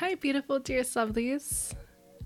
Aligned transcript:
Hi, 0.00 0.14
beautiful 0.14 0.58
dearest 0.58 0.94
lovelies. 0.94 1.74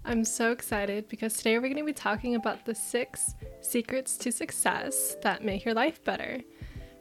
I'm 0.04 0.24
so 0.24 0.52
excited 0.52 1.08
because 1.08 1.36
today 1.36 1.58
we're 1.58 1.62
going 1.62 1.76
to 1.78 1.84
be 1.84 1.92
talking 1.92 2.36
about 2.36 2.64
the 2.64 2.72
six 2.72 3.34
secrets 3.62 4.16
to 4.18 4.30
success 4.30 5.16
that 5.22 5.44
make 5.44 5.64
your 5.64 5.74
life 5.74 6.00
better. 6.04 6.40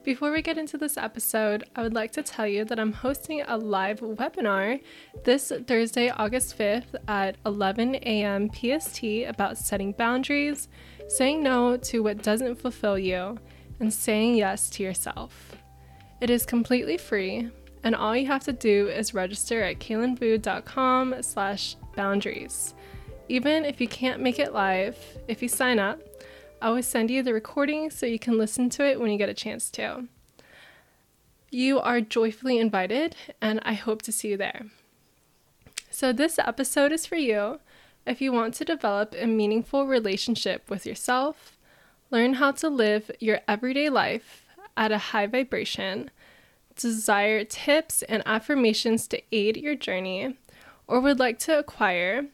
Before 0.03 0.31
we 0.31 0.41
get 0.41 0.57
into 0.57 0.79
this 0.79 0.97
episode, 0.97 1.63
I 1.75 1.83
would 1.83 1.93
like 1.93 2.11
to 2.13 2.23
tell 2.23 2.47
you 2.47 2.65
that 2.65 2.79
I'm 2.79 2.91
hosting 2.91 3.41
a 3.41 3.55
live 3.55 3.99
webinar 3.99 4.81
this 5.23 5.51
Thursday, 5.67 6.09
August 6.09 6.57
5th 6.57 6.95
at 7.07 7.35
11 7.45 7.97
a.m. 7.97 8.49
PST 8.49 9.03
about 9.27 9.59
setting 9.59 9.91
boundaries, 9.91 10.69
saying 11.07 11.43
no 11.43 11.77
to 11.77 12.01
what 12.01 12.23
doesn't 12.23 12.55
fulfill 12.55 12.97
you, 12.97 13.37
and 13.79 13.93
saying 13.93 14.37
yes 14.37 14.71
to 14.71 14.81
yourself. 14.81 15.55
It 16.19 16.31
is 16.31 16.47
completely 16.47 16.97
free, 16.97 17.51
and 17.83 17.95
all 17.95 18.15
you 18.15 18.27
have 18.27 18.43
to 18.45 18.53
do 18.53 18.87
is 18.87 19.13
register 19.13 19.61
at 19.63 19.79
kaylinvu.com 19.79 21.21
slash 21.21 21.75
boundaries. 21.95 22.73
Even 23.29 23.65
if 23.65 23.81
you 23.81 23.87
can't 23.87 24.21
make 24.21 24.39
it 24.39 24.53
live, 24.53 24.97
if 25.27 25.41
you 25.41 25.47
sign 25.47 25.79
up, 25.79 26.01
I 26.61 26.69
will 26.69 26.83
send 26.83 27.11
you 27.11 27.23
the 27.23 27.33
recording 27.33 27.89
so 27.89 28.05
you 28.05 28.19
can 28.19 28.37
listen 28.37 28.69
to 28.71 28.85
it 28.85 28.99
when 28.99 29.11
you 29.11 29.17
get 29.17 29.29
a 29.29 29.33
chance 29.33 29.69
to. 29.71 30.07
You 31.51 31.79
are 31.79 32.01
joyfully 32.01 32.57
invited, 32.57 33.15
and 33.41 33.59
I 33.63 33.73
hope 33.73 34.01
to 34.03 34.11
see 34.11 34.29
you 34.29 34.37
there. 34.37 34.67
So, 35.91 36.11
this 36.11 36.39
episode 36.39 36.91
is 36.91 37.05
for 37.05 37.17
you 37.17 37.59
if 38.05 38.21
you 38.21 38.33
want 38.33 38.53
to 38.55 38.65
develop 38.65 39.15
a 39.17 39.27
meaningful 39.27 39.87
relationship 39.87 40.69
with 40.69 40.85
yourself, 40.85 41.57
learn 42.11 42.35
how 42.35 42.51
to 42.51 42.69
live 42.69 43.11
your 43.19 43.41
everyday 43.47 43.89
life 43.89 44.45
at 44.75 44.91
a 44.91 44.97
high 44.97 45.27
vibration, 45.27 46.11
desire 46.75 47.43
tips 47.43 48.03
and 48.03 48.23
affirmations 48.25 49.07
to 49.07 49.21
aid 49.31 49.57
your 49.57 49.75
journey, 49.75 50.37
or 50.87 50.99
would 50.99 51.19
like 51.19 51.39
to 51.39 51.57
acquire 51.59 52.27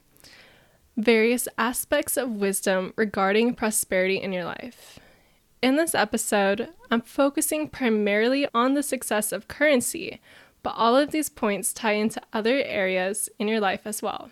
various 0.97 1.47
aspects 1.57 2.17
of 2.17 2.29
wisdom 2.29 2.93
regarding 2.95 3.53
prosperity 3.53 4.17
in 4.17 4.33
your 4.33 4.45
life. 4.45 4.99
In 5.61 5.75
this 5.75 5.93
episode, 5.93 6.69
I'm 6.89 7.01
focusing 7.01 7.67
primarily 7.67 8.47
on 8.53 8.73
the 8.73 8.83
success 8.83 9.31
of 9.31 9.47
currency, 9.47 10.19
but 10.63 10.75
all 10.75 10.95
of 10.95 11.11
these 11.11 11.29
points 11.29 11.73
tie 11.73 11.93
into 11.93 12.21
other 12.33 12.61
areas 12.63 13.29
in 13.39 13.47
your 13.47 13.59
life 13.59 13.81
as 13.85 14.01
well. 14.01 14.29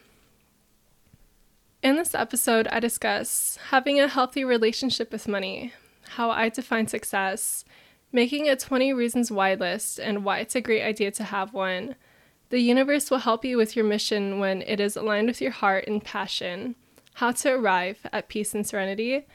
In 1.84 1.96
this 1.96 2.16
episode, 2.16 2.68
I 2.68 2.80
discuss 2.80 3.58
having 3.70 4.00
a 4.00 4.08
healthy 4.08 4.44
relationship 4.44 5.12
with 5.12 5.28
money, 5.28 5.74
how 6.10 6.32
I 6.32 6.50
define 6.50 6.88
success, 6.88 7.64
making 8.12 8.50
a 8.50 8.56
20 8.56 8.94
reasons 8.94 9.32
why 9.32 9.54
list 9.54 10.00
and 10.00 10.24
why 10.24 10.40
it's 10.40 10.56
a 10.56 10.62
great 10.62 10.84
idea 10.84 11.12
to 11.12 11.24
have 11.26 11.54
one, 11.54 11.96
the 12.50 12.60
universe 12.60 13.12
will 13.12 13.20
help 13.20 13.44
you 13.44 13.58
with 13.58 13.76
your 13.76 13.86
mission 13.86 14.40
when 14.40 14.62
it 14.62 14.80
is 14.80 14.96
aligned 14.96 15.28
with 15.28 15.42
your 15.42 15.52
heart 15.52 15.86
and 15.88 16.04
passion. 16.04 16.76
How 17.16 17.32
to 17.32 17.54
arrive 17.54 18.00
at 18.14 18.30
peace 18.30 18.54
and 18.54 18.66
serenity, 18.66 19.26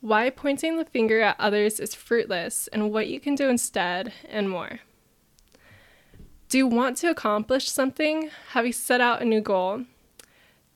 why 0.00 0.30
pointing 0.30 0.76
the 0.76 0.84
finger 0.84 1.20
at 1.20 1.38
others 1.38 1.80
is 1.80 1.94
fruitless, 1.94 2.68
and 2.68 2.92
what 2.92 3.08
you 3.08 3.20
can 3.20 3.34
do 3.34 3.48
instead, 3.48 4.12
and 4.28 4.50
more. 4.50 4.80
Do 6.48 6.58
you 6.58 6.66
want 6.66 6.96
to 6.98 7.10
accomplish 7.10 7.70
something? 7.70 8.30
Have 8.50 8.66
you 8.66 8.72
set 8.72 9.00
out 9.00 9.22
a 9.22 9.24
new 9.24 9.40
goal? 9.40 9.84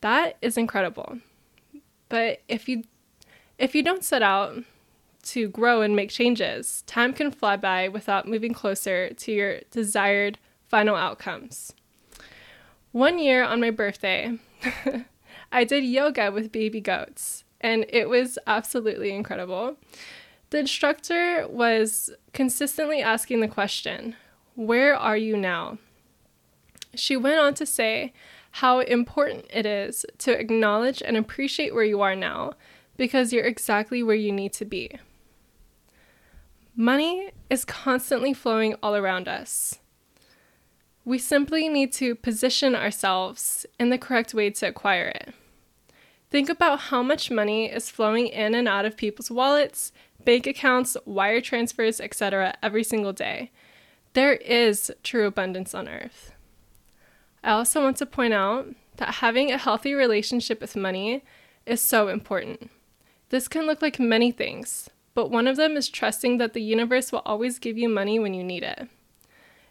That 0.00 0.36
is 0.42 0.56
incredible. 0.56 1.18
But 2.08 2.42
if 2.48 2.68
you 2.68 2.84
if 3.58 3.74
you 3.74 3.82
don't 3.82 4.04
set 4.04 4.22
out 4.22 4.64
to 5.22 5.48
grow 5.48 5.82
and 5.82 5.94
make 5.94 6.10
changes, 6.10 6.82
time 6.86 7.12
can 7.12 7.30
fly 7.30 7.56
by 7.56 7.88
without 7.88 8.28
moving 8.28 8.52
closer 8.52 9.10
to 9.10 9.32
your 9.32 9.60
desired 9.70 10.38
final 10.68 10.96
outcomes. 10.96 11.72
One 12.92 13.18
year 13.18 13.42
on 13.42 13.60
my 13.60 13.70
birthday, 13.70 14.38
I 15.52 15.64
did 15.64 15.84
yoga 15.84 16.30
with 16.30 16.52
baby 16.52 16.80
goats, 16.80 17.44
and 17.60 17.86
it 17.88 18.08
was 18.08 18.38
absolutely 18.46 19.14
incredible. 19.14 19.76
The 20.50 20.58
instructor 20.58 21.46
was 21.48 22.10
consistently 22.32 23.00
asking 23.00 23.40
the 23.40 23.48
question, 23.48 24.16
Where 24.54 24.94
are 24.94 25.16
you 25.16 25.36
now? 25.36 25.78
She 26.94 27.16
went 27.16 27.38
on 27.38 27.54
to 27.54 27.64
say 27.64 28.12
how 28.56 28.80
important 28.80 29.46
it 29.50 29.64
is 29.64 30.04
to 30.18 30.38
acknowledge 30.38 31.02
and 31.02 31.16
appreciate 31.16 31.74
where 31.74 31.84
you 31.84 32.02
are 32.02 32.14
now 32.14 32.52
because 32.98 33.32
you're 33.32 33.46
exactly 33.46 34.02
where 34.02 34.16
you 34.16 34.30
need 34.30 34.52
to 34.52 34.64
be. 34.66 34.98
Money 36.74 37.30
is 37.50 37.66
constantly 37.66 38.32
flowing 38.32 38.74
all 38.82 38.96
around 38.96 39.28
us. 39.28 39.78
We 41.04 41.18
simply 41.18 41.68
need 41.68 41.92
to 41.94 42.14
position 42.14 42.74
ourselves 42.74 43.66
in 43.78 43.90
the 43.90 43.98
correct 43.98 44.32
way 44.32 44.48
to 44.48 44.68
acquire 44.68 45.08
it. 45.08 45.34
Think 46.30 46.48
about 46.48 46.80
how 46.80 47.02
much 47.02 47.30
money 47.30 47.66
is 47.66 47.90
flowing 47.90 48.26
in 48.28 48.54
and 48.54 48.66
out 48.66 48.86
of 48.86 48.96
people's 48.96 49.30
wallets, 49.30 49.92
bank 50.24 50.46
accounts, 50.46 50.96
wire 51.04 51.42
transfers, 51.42 52.00
etc. 52.00 52.54
every 52.62 52.84
single 52.84 53.12
day. 53.12 53.50
There 54.14 54.34
is 54.34 54.90
true 55.02 55.26
abundance 55.26 55.74
on 55.74 55.88
earth. 55.88 56.32
I 57.44 57.50
also 57.50 57.82
want 57.82 57.98
to 57.98 58.06
point 58.06 58.32
out 58.32 58.68
that 58.96 59.16
having 59.16 59.50
a 59.52 59.58
healthy 59.58 59.92
relationship 59.92 60.58
with 60.58 60.74
money 60.74 61.22
is 61.66 61.82
so 61.82 62.08
important. 62.08 62.70
This 63.28 63.46
can 63.46 63.66
look 63.66 63.82
like 63.82 63.98
many 63.98 64.30
things, 64.30 64.88
but 65.14 65.30
one 65.30 65.46
of 65.46 65.56
them 65.56 65.76
is 65.76 65.88
trusting 65.88 66.38
that 66.38 66.52
the 66.52 66.62
universe 66.62 67.12
will 67.12 67.22
always 67.24 67.58
give 67.58 67.76
you 67.76 67.88
money 67.88 68.18
when 68.18 68.34
you 68.34 68.42
need 68.42 68.62
it. 68.62 68.88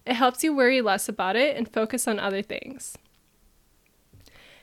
It 0.05 0.13
helps 0.13 0.43
you 0.43 0.55
worry 0.55 0.81
less 0.81 1.07
about 1.07 1.35
it 1.35 1.55
and 1.55 1.71
focus 1.71 2.07
on 2.07 2.19
other 2.19 2.41
things. 2.41 2.97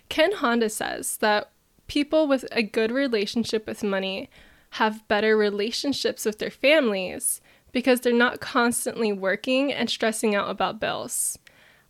Ken 0.08 0.32
Honda 0.32 0.68
says 0.68 1.18
that 1.18 1.50
people 1.86 2.26
with 2.26 2.44
a 2.52 2.62
good 2.62 2.90
relationship 2.90 3.66
with 3.66 3.82
money 3.82 4.30
have 4.72 5.06
better 5.08 5.36
relationships 5.36 6.24
with 6.24 6.38
their 6.38 6.50
families 6.50 7.40
because 7.72 8.00
they're 8.00 8.12
not 8.12 8.40
constantly 8.40 9.12
working 9.12 9.72
and 9.72 9.90
stressing 9.90 10.34
out 10.34 10.50
about 10.50 10.80
bills. 10.80 11.38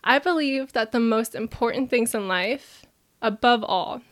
I 0.02 0.18
believe 0.18 0.72
that 0.72 0.92
the 0.92 1.00
most 1.00 1.34
important 1.34 1.90
things 1.90 2.14
in 2.14 2.28
life, 2.28 2.84
above 3.20 3.64
all, 3.64 4.02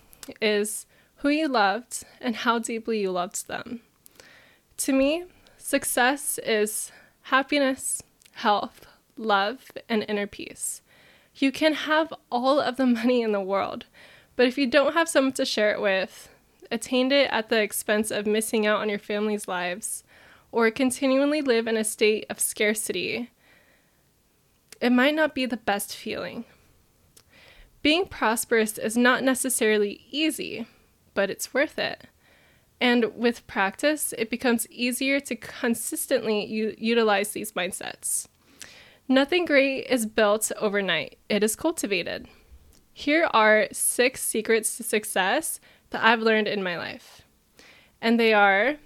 is 0.40 0.86
who 1.16 1.28
you 1.28 1.48
loved 1.48 2.04
and 2.20 2.36
how 2.36 2.58
deeply 2.58 3.00
you 3.00 3.10
loved 3.10 3.48
them. 3.48 3.80
To 4.78 4.92
me, 4.92 5.24
success 5.56 6.38
is 6.38 6.92
happiness, 7.22 8.02
health, 8.32 8.86
love, 9.16 9.70
and 9.88 10.04
inner 10.08 10.26
peace. 10.26 10.82
You 11.34 11.50
can 11.50 11.72
have 11.72 12.12
all 12.30 12.60
of 12.60 12.76
the 12.76 12.86
money 12.86 13.22
in 13.22 13.32
the 13.32 13.40
world, 13.40 13.86
but 14.36 14.46
if 14.46 14.58
you 14.58 14.66
don't 14.66 14.92
have 14.92 15.08
someone 15.08 15.32
to 15.34 15.44
share 15.44 15.72
it 15.72 15.80
with, 15.80 16.28
attained 16.70 17.12
it 17.12 17.30
at 17.30 17.48
the 17.48 17.60
expense 17.60 18.10
of 18.10 18.26
missing 18.26 18.66
out 18.66 18.80
on 18.80 18.88
your 18.88 18.98
family's 18.98 19.48
lives, 19.48 20.04
or 20.52 20.70
continually 20.70 21.40
live 21.40 21.66
in 21.66 21.76
a 21.76 21.84
state 21.84 22.26
of 22.28 22.40
scarcity, 22.40 23.30
it 24.80 24.90
might 24.90 25.14
not 25.14 25.34
be 25.34 25.46
the 25.46 25.56
best 25.56 25.96
feeling. 25.96 26.44
Being 27.82 28.06
prosperous 28.06 28.78
is 28.78 28.96
not 28.96 29.22
necessarily 29.22 30.02
easy, 30.10 30.66
but 31.14 31.30
it's 31.30 31.54
worth 31.54 31.78
it. 31.78 32.04
And 32.80 33.16
with 33.16 33.46
practice, 33.46 34.12
it 34.18 34.28
becomes 34.30 34.68
easier 34.68 35.18
to 35.20 35.36
consistently 35.36 36.44
u- 36.44 36.74
utilize 36.76 37.30
these 37.30 37.52
mindsets. 37.52 38.28
Nothing 39.08 39.44
great 39.44 39.86
is 39.86 40.04
built 40.04 40.50
overnight, 40.58 41.18
it 41.28 41.42
is 41.42 41.56
cultivated. 41.56 42.28
Here 42.92 43.28
are 43.32 43.68
six 43.72 44.22
secrets 44.22 44.76
to 44.76 44.82
success 44.82 45.60
that 45.90 46.04
I've 46.04 46.20
learned 46.20 46.48
in 46.48 46.62
my 46.62 46.76
life. 46.76 47.22
And 48.00 48.18
they 48.18 48.32
are 48.32 48.76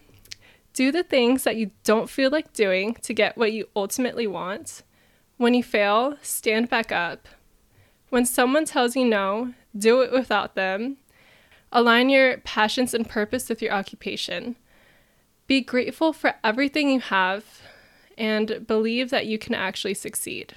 do 0.73 0.93
the 0.93 1.03
things 1.03 1.45
that 1.45 1.57
you 1.57 1.71
don't 1.85 2.09
feel 2.09 2.31
like 2.31 2.53
doing 2.53 2.95
to 3.03 3.15
get 3.15 3.37
what 3.37 3.53
you 3.53 3.69
ultimately 3.75 4.27
want. 4.27 4.83
When 5.37 5.55
you 5.55 5.63
fail, 5.63 6.17
stand 6.23 6.69
back 6.69 6.93
up. 6.93 7.27
When 8.11 8.27
someone 8.27 8.65
tells 8.65 8.97
you 8.97 9.05
no, 9.05 9.55
do 9.77 10.03
it 10.03 10.13
without 10.13 10.55
them. 10.55 10.99
Align 11.73 12.11
your 12.11 12.39
passions 12.39 12.95
and 12.95 13.09
purpose 13.09 13.49
with 13.49 13.63
your 13.63 13.73
occupation. 13.73 14.57
Be 15.47 15.61
grateful 15.61 16.13
for 16.13 16.35
everything 16.43 16.91
you 16.91 17.01
have 17.01 17.45
and 18.19 18.67
believe 18.67 19.11
that 19.11 19.27
you 19.27 19.39
can 19.39 19.55
actually 19.55 19.95
succeed. 19.95 20.55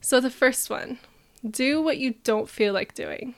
So, 0.00 0.20
the 0.20 0.30
first 0.30 0.70
one 0.70 0.98
do 1.48 1.82
what 1.82 1.98
you 1.98 2.14
don't 2.24 2.48
feel 2.48 2.72
like 2.72 2.94
doing. 2.94 3.34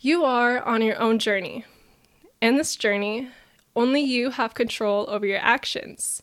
You 0.00 0.24
are 0.24 0.60
on 0.62 0.82
your 0.82 1.00
own 1.00 1.18
journey. 1.18 1.64
In 2.40 2.56
this 2.56 2.76
journey, 2.76 3.28
only 3.76 4.00
you 4.00 4.30
have 4.30 4.54
control 4.54 5.06
over 5.08 5.26
your 5.26 5.38
actions. 5.38 6.22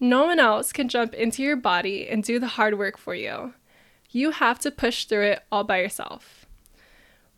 No 0.00 0.24
one 0.24 0.38
else 0.38 0.72
can 0.72 0.88
jump 0.88 1.14
into 1.14 1.42
your 1.42 1.56
body 1.56 2.08
and 2.08 2.22
do 2.22 2.38
the 2.38 2.48
hard 2.48 2.78
work 2.78 2.98
for 2.98 3.14
you. 3.14 3.54
You 4.10 4.32
have 4.32 4.58
to 4.60 4.70
push 4.70 5.04
through 5.04 5.24
it 5.24 5.42
all 5.50 5.64
by 5.64 5.80
yourself. 5.80 6.43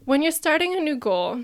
When 0.07 0.23
you're 0.23 0.31
starting 0.31 0.73
a 0.73 0.79
new 0.79 0.95
goal, 0.95 1.41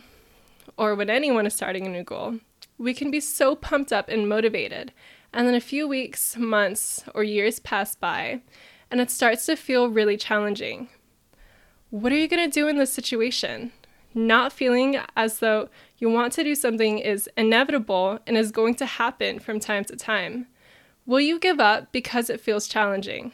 or 0.76 0.94
when 0.94 1.10
anyone 1.10 1.46
is 1.46 1.52
starting 1.52 1.84
a 1.84 1.90
new 1.90 2.04
goal, 2.04 2.38
we 2.78 2.94
can 2.94 3.10
be 3.10 3.18
so 3.18 3.56
pumped 3.56 3.92
up 3.92 4.08
and 4.08 4.28
motivated 4.28 4.92
and 5.32 5.48
then 5.48 5.56
a 5.56 5.60
few 5.60 5.88
weeks, 5.88 6.36
months, 6.36 7.02
or 7.12 7.24
years 7.24 7.58
pass 7.58 7.96
by, 7.96 8.40
and 8.88 9.00
it 9.00 9.10
starts 9.10 9.46
to 9.46 9.56
feel 9.56 9.88
really 9.88 10.16
challenging. 10.16 10.88
What 11.90 12.12
are 12.12 12.16
you 12.16 12.28
going 12.28 12.48
to 12.48 12.60
do 12.60 12.68
in 12.68 12.76
this 12.76 12.92
situation? 12.92 13.72
Not 14.14 14.52
feeling 14.52 14.96
as 15.16 15.40
though 15.40 15.68
you 15.98 16.08
want 16.08 16.32
to 16.34 16.44
do 16.44 16.54
something 16.54 17.00
is 17.00 17.28
inevitable 17.36 18.20
and 18.28 18.36
is 18.36 18.52
going 18.52 18.76
to 18.76 18.86
happen 18.86 19.40
from 19.40 19.58
time 19.58 19.84
to 19.86 19.96
time. 19.96 20.46
Will 21.04 21.18
you 21.18 21.40
give 21.40 21.58
up 21.58 21.90
because 21.90 22.30
it 22.30 22.40
feels 22.40 22.68
challenging? 22.68 23.32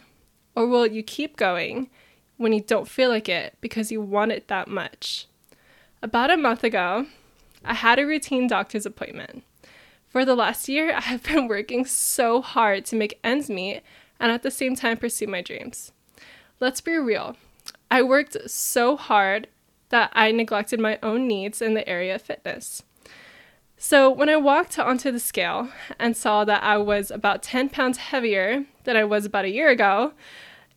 Or 0.56 0.66
will 0.66 0.86
you 0.86 1.02
keep 1.02 1.36
going 1.36 1.90
when 2.38 2.52
you 2.52 2.60
don't 2.60 2.88
feel 2.88 3.10
like 3.10 3.28
it 3.28 3.54
because 3.60 3.92
you 3.92 4.00
want 4.00 4.32
it 4.32 4.48
that 4.48 4.68
much? 4.68 5.26
About 6.00 6.30
a 6.30 6.36
month 6.36 6.64
ago, 6.64 7.06
I 7.64 7.74
had 7.74 7.98
a 7.98 8.06
routine 8.06 8.46
doctor's 8.46 8.86
appointment. 8.86 9.42
For 10.08 10.24
the 10.24 10.36
last 10.36 10.68
year, 10.68 10.92
I 10.96 11.00
have 11.00 11.24
been 11.24 11.48
working 11.48 11.84
so 11.84 12.40
hard 12.40 12.86
to 12.86 12.96
make 12.96 13.20
ends 13.22 13.50
meet 13.50 13.82
and 14.18 14.32
at 14.32 14.42
the 14.42 14.50
same 14.50 14.74
time 14.74 14.96
pursue 14.96 15.26
my 15.26 15.42
dreams. 15.42 15.92
Let's 16.60 16.80
be 16.80 16.96
real. 16.96 17.36
I 17.90 18.02
worked 18.02 18.50
so 18.50 18.96
hard 18.96 19.48
that 19.90 20.10
I 20.12 20.32
neglected 20.32 20.80
my 20.80 20.98
own 21.02 21.26
needs 21.26 21.62
in 21.62 21.74
the 21.74 21.88
area 21.88 22.14
of 22.14 22.22
fitness. 22.22 22.82
So, 23.80 24.10
when 24.10 24.28
I 24.28 24.36
walked 24.36 24.76
onto 24.76 25.12
the 25.12 25.20
scale 25.20 25.68
and 26.00 26.16
saw 26.16 26.44
that 26.44 26.64
I 26.64 26.78
was 26.78 27.12
about 27.12 27.44
10 27.44 27.68
pounds 27.68 27.98
heavier 27.98 28.64
than 28.82 28.96
I 28.96 29.04
was 29.04 29.24
about 29.24 29.44
a 29.44 29.50
year 29.50 29.68
ago, 29.68 30.14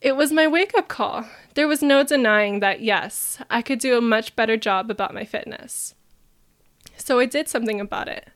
it 0.01 0.15
was 0.15 0.31
my 0.31 0.48
wake 0.48 0.75
up 0.75 0.88
call. 0.88 1.25
There 1.53 1.68
was 1.68 1.83
no 1.83 2.03
denying 2.03 2.59
that, 2.59 2.81
yes, 2.81 3.38
I 3.50 3.62
could 3.62 3.80
do 3.80 3.98
a 3.98 4.01
much 4.01 4.36
better 4.36 4.57
job 4.57 4.89
about 4.89 5.13
my 5.13 5.25
fitness. 5.25 5.94
So, 6.98 7.19
I 7.19 7.25
did 7.25 7.48
something 7.48 7.80
about 7.80 8.07
it. 8.07 8.30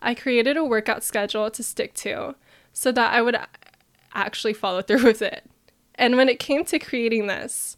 I 0.00 0.14
created 0.14 0.56
a 0.56 0.64
workout 0.64 1.02
schedule 1.02 1.50
to 1.50 1.62
stick 1.62 1.94
to 1.94 2.34
so 2.72 2.92
that 2.92 3.12
I 3.12 3.22
would 3.22 3.36
actually 4.14 4.52
follow 4.52 4.82
through 4.82 5.02
with 5.04 5.22
it. 5.22 5.44
And 5.94 6.16
when 6.16 6.28
it 6.28 6.38
came 6.38 6.64
to 6.66 6.78
creating 6.78 7.26
this, 7.26 7.76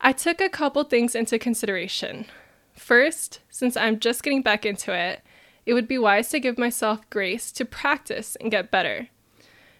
I 0.00 0.12
took 0.12 0.40
a 0.40 0.48
couple 0.48 0.84
things 0.84 1.14
into 1.14 1.38
consideration. 1.38 2.26
First, 2.74 3.40
since 3.48 3.76
I'm 3.76 3.98
just 3.98 4.22
getting 4.22 4.42
back 4.42 4.66
into 4.66 4.92
it, 4.94 5.22
it 5.64 5.72
would 5.72 5.88
be 5.88 5.98
wise 5.98 6.28
to 6.28 6.40
give 6.40 6.58
myself 6.58 7.08
grace 7.08 7.50
to 7.52 7.64
practice 7.64 8.36
and 8.36 8.50
get 8.50 8.70
better. 8.70 9.08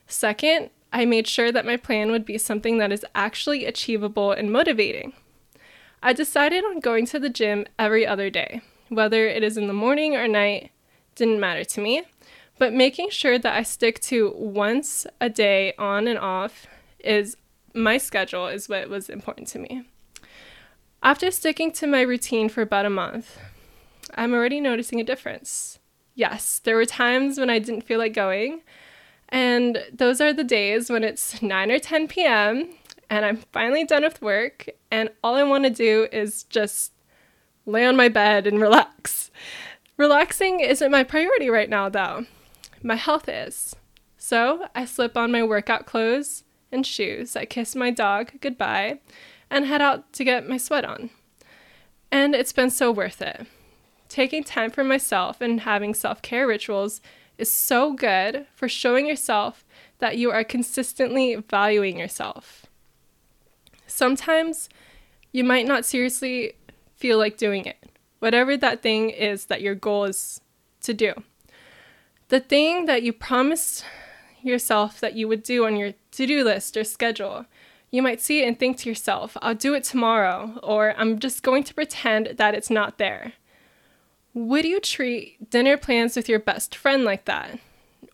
Second, 0.06 0.70
I 0.96 1.04
made 1.04 1.26
sure 1.26 1.52
that 1.52 1.66
my 1.66 1.76
plan 1.76 2.10
would 2.10 2.24
be 2.24 2.38
something 2.38 2.78
that 2.78 2.90
is 2.90 3.04
actually 3.14 3.66
achievable 3.66 4.32
and 4.32 4.50
motivating. 4.50 5.12
I 6.02 6.14
decided 6.14 6.64
on 6.64 6.80
going 6.80 7.04
to 7.08 7.18
the 7.18 7.28
gym 7.28 7.66
every 7.78 8.06
other 8.06 8.30
day, 8.30 8.62
whether 8.88 9.26
it 9.26 9.42
is 9.42 9.58
in 9.58 9.66
the 9.66 9.74
morning 9.74 10.16
or 10.16 10.26
night, 10.26 10.70
didn't 11.14 11.38
matter 11.38 11.64
to 11.64 11.82
me, 11.82 12.04
but 12.56 12.72
making 12.72 13.10
sure 13.10 13.38
that 13.38 13.54
I 13.54 13.62
stick 13.62 14.00
to 14.04 14.32
once 14.38 15.06
a 15.20 15.28
day 15.28 15.74
on 15.78 16.08
and 16.08 16.18
off 16.18 16.66
is 17.00 17.36
my 17.74 17.98
schedule 17.98 18.46
is 18.46 18.66
what 18.66 18.88
was 18.88 19.10
important 19.10 19.48
to 19.48 19.58
me. 19.58 19.82
After 21.02 21.30
sticking 21.30 21.72
to 21.72 21.86
my 21.86 22.00
routine 22.00 22.48
for 22.48 22.62
about 22.62 22.86
a 22.86 22.90
month, 22.90 23.38
I'm 24.14 24.32
already 24.32 24.62
noticing 24.62 24.98
a 24.98 25.04
difference. 25.04 25.78
Yes, 26.14 26.58
there 26.58 26.76
were 26.76 26.86
times 26.86 27.38
when 27.38 27.50
I 27.50 27.58
didn't 27.58 27.84
feel 27.84 27.98
like 27.98 28.14
going, 28.14 28.62
and 29.28 29.84
those 29.92 30.20
are 30.20 30.32
the 30.32 30.44
days 30.44 30.90
when 30.90 31.04
it's 31.04 31.42
9 31.42 31.70
or 31.70 31.78
10 31.78 32.08
p.m. 32.08 32.70
and 33.10 33.24
I'm 33.24 33.38
finally 33.52 33.84
done 33.84 34.02
with 34.02 34.22
work, 34.22 34.68
and 34.90 35.10
all 35.22 35.34
I 35.34 35.42
want 35.42 35.64
to 35.64 35.70
do 35.70 36.08
is 36.12 36.44
just 36.44 36.92
lay 37.64 37.84
on 37.84 37.96
my 37.96 38.08
bed 38.08 38.46
and 38.46 38.60
relax. 38.60 39.30
Relaxing 39.96 40.60
isn't 40.60 40.90
my 40.90 41.04
priority 41.04 41.48
right 41.48 41.70
now, 41.70 41.88
though. 41.88 42.26
My 42.82 42.96
health 42.96 43.28
is. 43.28 43.74
So 44.18 44.66
I 44.74 44.84
slip 44.84 45.16
on 45.16 45.32
my 45.32 45.42
workout 45.42 45.86
clothes 45.86 46.44
and 46.72 46.86
shoes, 46.86 47.36
I 47.36 47.44
kiss 47.44 47.76
my 47.76 47.90
dog 47.90 48.32
goodbye, 48.40 48.98
and 49.50 49.66
head 49.66 49.80
out 49.80 50.12
to 50.14 50.24
get 50.24 50.48
my 50.48 50.56
sweat 50.56 50.84
on. 50.84 51.10
And 52.10 52.34
it's 52.34 52.52
been 52.52 52.70
so 52.70 52.90
worth 52.90 53.22
it. 53.22 53.46
Taking 54.08 54.44
time 54.44 54.70
for 54.70 54.84
myself 54.84 55.40
and 55.40 55.60
having 55.60 55.94
self 55.94 56.22
care 56.22 56.46
rituals 56.46 57.00
is 57.38 57.50
so 57.50 57.92
good 57.92 58.46
for 58.54 58.68
showing 58.68 59.06
yourself 59.06 59.64
that 59.98 60.18
you 60.18 60.30
are 60.30 60.44
consistently 60.44 61.34
valuing 61.36 61.98
yourself. 61.98 62.66
Sometimes 63.86 64.68
you 65.32 65.44
might 65.44 65.66
not 65.66 65.84
seriously 65.84 66.54
feel 66.94 67.18
like 67.18 67.36
doing 67.36 67.64
it, 67.64 67.76
whatever 68.18 68.56
that 68.56 68.82
thing 68.82 69.10
is 69.10 69.46
that 69.46 69.62
your 69.62 69.74
goal 69.74 70.04
is 70.04 70.40
to 70.82 70.94
do. 70.94 71.12
The 72.28 72.40
thing 72.40 72.86
that 72.86 73.02
you 73.02 73.12
promised 73.12 73.84
yourself 74.42 75.00
that 75.00 75.14
you 75.14 75.28
would 75.28 75.42
do 75.42 75.66
on 75.66 75.76
your 75.76 75.92
to 76.12 76.26
do 76.26 76.44
list 76.44 76.76
or 76.76 76.84
schedule, 76.84 77.46
you 77.90 78.02
might 78.02 78.20
see 78.20 78.42
it 78.42 78.48
and 78.48 78.58
think 78.58 78.78
to 78.78 78.88
yourself, 78.88 79.36
I'll 79.42 79.54
do 79.54 79.74
it 79.74 79.84
tomorrow, 79.84 80.58
or 80.62 80.94
I'm 80.96 81.18
just 81.18 81.42
going 81.42 81.62
to 81.64 81.74
pretend 81.74 82.34
that 82.36 82.54
it's 82.54 82.70
not 82.70 82.98
there. 82.98 83.34
Would 84.36 84.66
you 84.66 84.80
treat 84.80 85.48
dinner 85.48 85.78
plans 85.78 86.14
with 86.14 86.28
your 86.28 86.38
best 86.38 86.74
friend 86.74 87.04
like 87.04 87.24
that? 87.24 87.58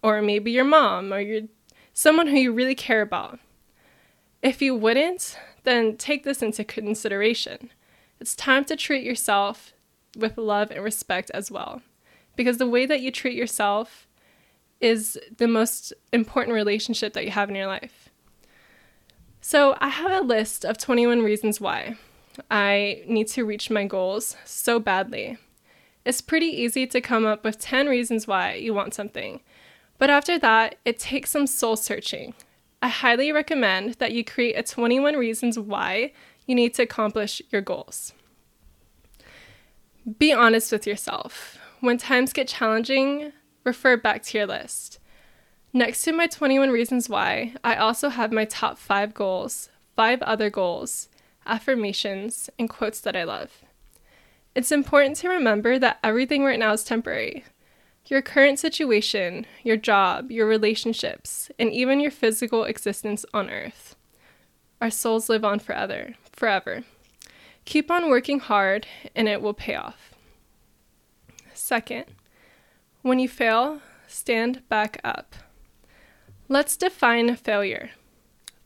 Or 0.05 0.23
maybe 0.23 0.53
your 0.53 0.65
mom 0.65 1.13
or 1.13 1.19
your 1.19 1.49
someone 1.93 2.29
who 2.29 2.37
you 2.37 2.53
really 2.53 2.77
care 2.77 3.03
about? 3.03 3.41
If 4.41 4.63
you 4.63 4.77
wouldn't, 4.77 5.37
then 5.65 5.97
take 5.97 6.23
this 6.23 6.41
into 6.41 6.63
consideration. 6.63 7.71
It's 8.21 8.37
time 8.37 8.65
to 8.67 8.77
treat 8.77 9.03
yourself 9.03 9.73
with 10.17 10.39
love 10.39 10.71
and 10.71 10.85
respect 10.85 11.29
as 11.33 11.51
well. 11.51 11.83
Because 12.37 12.59
the 12.59 12.69
way 12.69 12.87
that 12.87 13.01
you 13.01 13.11
treat 13.11 13.37
yourself 13.37 14.07
is 14.81 15.19
the 15.39 15.49
most 15.49 15.93
important 16.13 16.55
relationship 16.55 17.15
that 17.15 17.25
you 17.25 17.33
have 17.33 17.49
in 17.49 17.57
your 17.57 17.67
life. 17.67 18.11
So, 19.41 19.77
I 19.81 19.89
have 19.89 20.13
a 20.13 20.25
list 20.25 20.65
of 20.65 20.79
21 20.79 21.23
reasons 21.23 21.61
why 21.61 21.97
I 22.49 23.03
need 23.09 23.27
to 23.29 23.45
reach 23.45 23.71
my 23.71 23.87
goals 23.87 24.37
so 24.45 24.79
badly. 24.79 25.37
It's 26.05 26.21
pretty 26.21 26.47
easy 26.47 26.87
to 26.89 27.01
come 27.01 27.25
up 27.25 27.45
with 27.45 27.59
10 27.59 27.87
reasons 27.87 28.27
why 28.27 28.55
you 28.55 28.75
want 28.75 28.95
something, 28.95 29.41
but 29.99 30.11
after 30.11 30.39
that, 30.39 30.77
it 30.85 30.99
takes 30.99 31.31
some 31.31 31.47
soul 31.47 31.77
searching. 31.77 32.35
I 32.83 32.89
highly 32.89 33.31
recommend 33.31 33.95
that 33.95 34.13
you 34.13 34.25
create 34.25 34.55
a 34.55 34.63
21 34.65 35.15
reasons 35.15 35.59
why 35.59 36.13
you 36.47 36.57
need 36.57 36.75
to 36.75 36.83
accomplish 36.83 37.41
your 37.51 37.61
goals. 37.61 38.13
Be 40.19 40.33
honest 40.33 40.73
with 40.73 40.87
yourself. 40.87 41.59
When 41.79 41.99
times 41.99 42.33
get 42.33 42.49
challenging, 42.49 43.33
refer 43.63 43.97
back 43.97 44.25
to 44.25 44.39
your 44.39 44.49
list. 44.49 44.99
Next 45.73 46.03
to 46.03 46.13
my 46.13 46.27
21 46.27 46.71
reasons 46.71 47.09
why, 47.09 47.55
I 47.63 47.77
also 47.77 48.09
have 48.09 48.33
my 48.33 48.45
top 48.45 48.79
five 48.79 49.15
goals, 49.15 49.71
five 49.95 50.21
other 50.23 50.51
goals, 50.51 51.09
affirmations, 51.47 52.51
and 52.59 52.69
quotes 52.69 53.01
that 53.01 53.17
I 53.17 53.23
love. 53.23 53.63
It's 54.55 54.73
important 54.73 55.17
to 55.17 55.29
remember 55.29 55.79
that 55.79 55.99
everything 56.03 56.45
right 56.45 56.59
now 56.59 56.73
is 56.73 56.85
temporary. 56.85 57.45
Your 58.07 58.21
current 58.21 58.59
situation, 58.59 59.47
your 59.63 59.77
job, 59.79 60.31
your 60.31 60.47
relationships, 60.47 61.51
and 61.59 61.73
even 61.73 62.01
your 62.01 62.11
physical 62.11 62.65
existence 62.65 63.25
on 63.33 63.49
earth. 63.49 63.97
Our 64.81 64.91
souls 64.91 65.29
live 65.29 65.45
on 65.45 65.59
forever, 65.59 66.15
forever. 66.33 66.83
Keep 67.65 67.91
on 67.91 68.11
working 68.11 68.41
hard 68.41 68.87
and 69.15 69.29
it 69.29 69.41
will 69.41 69.55
pay 69.55 69.77
off. 69.77 70.13
Second, 71.55 72.07
when 73.03 73.19
you 73.19 73.29
fail, 73.29 73.81
stand 74.07 74.69
back 74.69 75.01
up. 75.03 75.35
Let's 76.49 76.77
define 76.77 77.35
failure. 77.37 77.91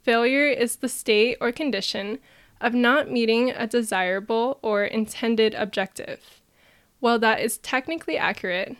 Failure 0.01 0.47
is 0.47 0.77
the 0.77 0.89
state 0.89 1.37
or 1.39 1.51
condition 1.51 2.19
of 2.61 2.73
not 2.73 3.11
meeting 3.11 3.51
a 3.51 3.67
desirable 3.67 4.59
or 4.61 4.83
intended 4.83 5.53
objective. 5.53 6.41
While 6.99 7.19
that 7.19 7.39
is 7.39 7.57
technically 7.59 8.17
accurate, 8.17 8.75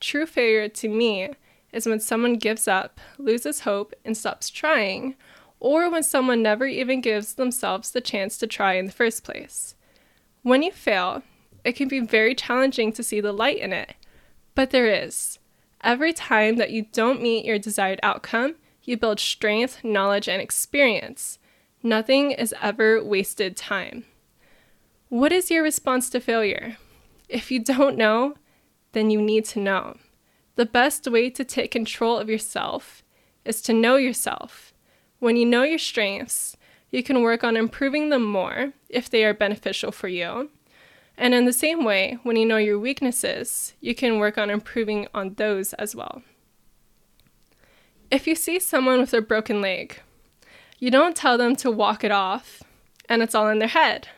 true 0.00 0.26
failure 0.26 0.68
to 0.68 0.88
me 0.88 1.30
is 1.72 1.86
when 1.86 2.00
someone 2.00 2.34
gives 2.34 2.66
up, 2.66 3.00
loses 3.18 3.60
hope, 3.60 3.94
and 4.04 4.16
stops 4.16 4.48
trying, 4.48 5.14
or 5.60 5.90
when 5.90 6.02
someone 6.02 6.42
never 6.42 6.66
even 6.66 7.00
gives 7.00 7.34
themselves 7.34 7.90
the 7.90 8.00
chance 8.00 8.38
to 8.38 8.46
try 8.46 8.74
in 8.74 8.86
the 8.86 8.92
first 8.92 9.24
place. 9.24 9.74
When 10.42 10.62
you 10.62 10.72
fail, 10.72 11.22
it 11.64 11.72
can 11.72 11.88
be 11.88 12.00
very 12.00 12.34
challenging 12.34 12.92
to 12.92 13.02
see 13.02 13.20
the 13.20 13.32
light 13.32 13.58
in 13.58 13.72
it, 13.72 13.94
but 14.54 14.70
there 14.70 14.86
is. 14.86 15.38
Every 15.84 16.12
time 16.12 16.56
that 16.56 16.70
you 16.70 16.86
don't 16.92 17.22
meet 17.22 17.44
your 17.44 17.58
desired 17.58 18.00
outcome, 18.02 18.56
you 18.82 18.96
build 18.96 19.20
strength, 19.20 19.84
knowledge, 19.84 20.28
and 20.28 20.40
experience. 20.40 21.38
Nothing 21.82 22.32
is 22.32 22.54
ever 22.60 23.02
wasted 23.02 23.56
time. 23.56 24.04
What 25.08 25.32
is 25.32 25.50
your 25.50 25.62
response 25.62 26.10
to 26.10 26.20
failure? 26.20 26.76
If 27.28 27.50
you 27.50 27.62
don't 27.62 27.96
know, 27.96 28.34
then 28.92 29.10
you 29.10 29.22
need 29.22 29.44
to 29.46 29.60
know. 29.60 29.96
The 30.56 30.66
best 30.66 31.06
way 31.06 31.30
to 31.30 31.44
take 31.44 31.70
control 31.70 32.18
of 32.18 32.28
yourself 32.28 33.04
is 33.44 33.62
to 33.62 33.72
know 33.72 33.96
yourself. 33.96 34.74
When 35.20 35.36
you 35.36 35.46
know 35.46 35.62
your 35.62 35.78
strengths, 35.78 36.56
you 36.90 37.02
can 37.02 37.22
work 37.22 37.44
on 37.44 37.56
improving 37.56 38.08
them 38.08 38.24
more 38.24 38.72
if 38.88 39.08
they 39.08 39.24
are 39.24 39.34
beneficial 39.34 39.92
for 39.92 40.08
you. 40.08 40.50
And 41.16 41.34
in 41.34 41.44
the 41.44 41.52
same 41.52 41.84
way, 41.84 42.18
when 42.22 42.36
you 42.36 42.46
know 42.46 42.56
your 42.56 42.78
weaknesses, 42.78 43.74
you 43.80 43.94
can 43.94 44.18
work 44.18 44.36
on 44.36 44.50
improving 44.50 45.06
on 45.14 45.34
those 45.34 45.74
as 45.74 45.94
well. 45.94 46.22
If 48.10 48.26
you 48.26 48.34
see 48.34 48.58
someone 48.58 49.00
with 49.00 49.12
a 49.12 49.20
broken 49.20 49.60
leg, 49.60 50.00
you 50.78 50.90
don't 50.90 51.16
tell 51.16 51.36
them 51.36 51.56
to 51.56 51.70
walk 51.70 52.04
it 52.04 52.12
off 52.12 52.62
and 53.08 53.22
it's 53.22 53.34
all 53.34 53.48
in 53.48 53.58
their 53.58 53.68
head. 53.68 54.08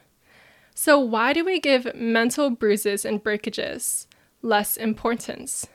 So, 0.74 0.98
why 0.98 1.32
do 1.32 1.44
we 1.44 1.60
give 1.60 1.94
mental 1.94 2.50
bruises 2.50 3.04
and 3.04 3.22
breakages 3.22 4.06
less 4.42 4.76
importance? 4.76 5.66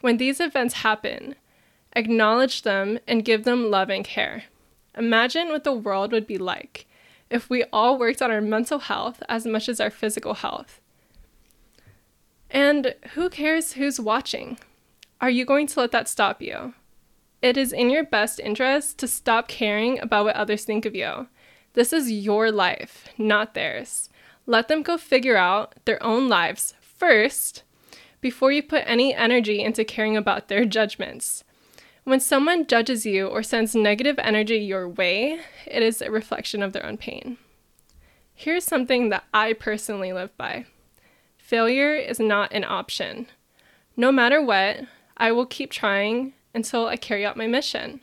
When 0.00 0.16
these 0.16 0.40
events 0.40 0.74
happen, 0.74 1.34
acknowledge 1.94 2.62
them 2.62 2.98
and 3.06 3.24
give 3.24 3.44
them 3.44 3.70
love 3.70 3.90
and 3.90 4.04
care. 4.04 4.44
Imagine 4.96 5.48
what 5.48 5.64
the 5.64 5.72
world 5.72 6.12
would 6.12 6.26
be 6.26 6.38
like 6.38 6.86
if 7.30 7.48
we 7.48 7.64
all 7.72 7.98
worked 7.98 8.20
on 8.20 8.30
our 8.30 8.40
mental 8.40 8.80
health 8.80 9.22
as 9.28 9.46
much 9.46 9.68
as 9.68 9.80
our 9.80 9.90
physical 9.90 10.34
health. 10.34 10.80
And 12.50 12.94
who 13.14 13.30
cares 13.30 13.74
who's 13.74 14.00
watching? 14.00 14.58
Are 15.20 15.30
you 15.30 15.44
going 15.44 15.66
to 15.68 15.80
let 15.80 15.92
that 15.92 16.08
stop 16.08 16.42
you? 16.42 16.74
It 17.42 17.56
is 17.56 17.72
in 17.72 17.88
your 17.88 18.04
best 18.04 18.38
interest 18.38 18.98
to 18.98 19.08
stop 19.08 19.48
caring 19.48 19.98
about 19.98 20.26
what 20.26 20.36
others 20.36 20.64
think 20.64 20.84
of 20.84 20.94
you. 20.94 21.28
This 21.72 21.92
is 21.92 22.10
your 22.10 22.50
life, 22.50 23.08
not 23.16 23.54
theirs. 23.54 24.10
Let 24.46 24.68
them 24.68 24.82
go 24.82 24.98
figure 24.98 25.36
out 25.36 25.74
their 25.84 26.02
own 26.02 26.28
lives 26.28 26.74
first 26.80 27.62
before 28.20 28.52
you 28.52 28.62
put 28.62 28.84
any 28.86 29.14
energy 29.14 29.62
into 29.62 29.84
caring 29.84 30.16
about 30.16 30.48
their 30.48 30.66
judgments. 30.66 31.44
When 32.04 32.20
someone 32.20 32.66
judges 32.66 33.06
you 33.06 33.26
or 33.26 33.42
sends 33.42 33.74
negative 33.74 34.18
energy 34.18 34.58
your 34.58 34.88
way, 34.88 35.40
it 35.66 35.82
is 35.82 36.02
a 36.02 36.10
reflection 36.10 36.62
of 36.62 36.72
their 36.72 36.84
own 36.84 36.96
pain. 36.96 37.38
Here's 38.34 38.64
something 38.64 39.10
that 39.10 39.24
I 39.32 39.52
personally 39.52 40.12
live 40.12 40.36
by 40.36 40.66
failure 41.36 41.94
is 41.94 42.20
not 42.20 42.52
an 42.52 42.64
option. 42.64 43.28
No 43.96 44.12
matter 44.12 44.42
what, 44.42 44.78
I 45.16 45.32
will 45.32 45.46
keep 45.46 45.70
trying 45.70 46.32
until 46.54 46.86
I 46.86 46.96
carry 46.96 47.24
out 47.24 47.36
my 47.36 47.46
mission. 47.46 48.00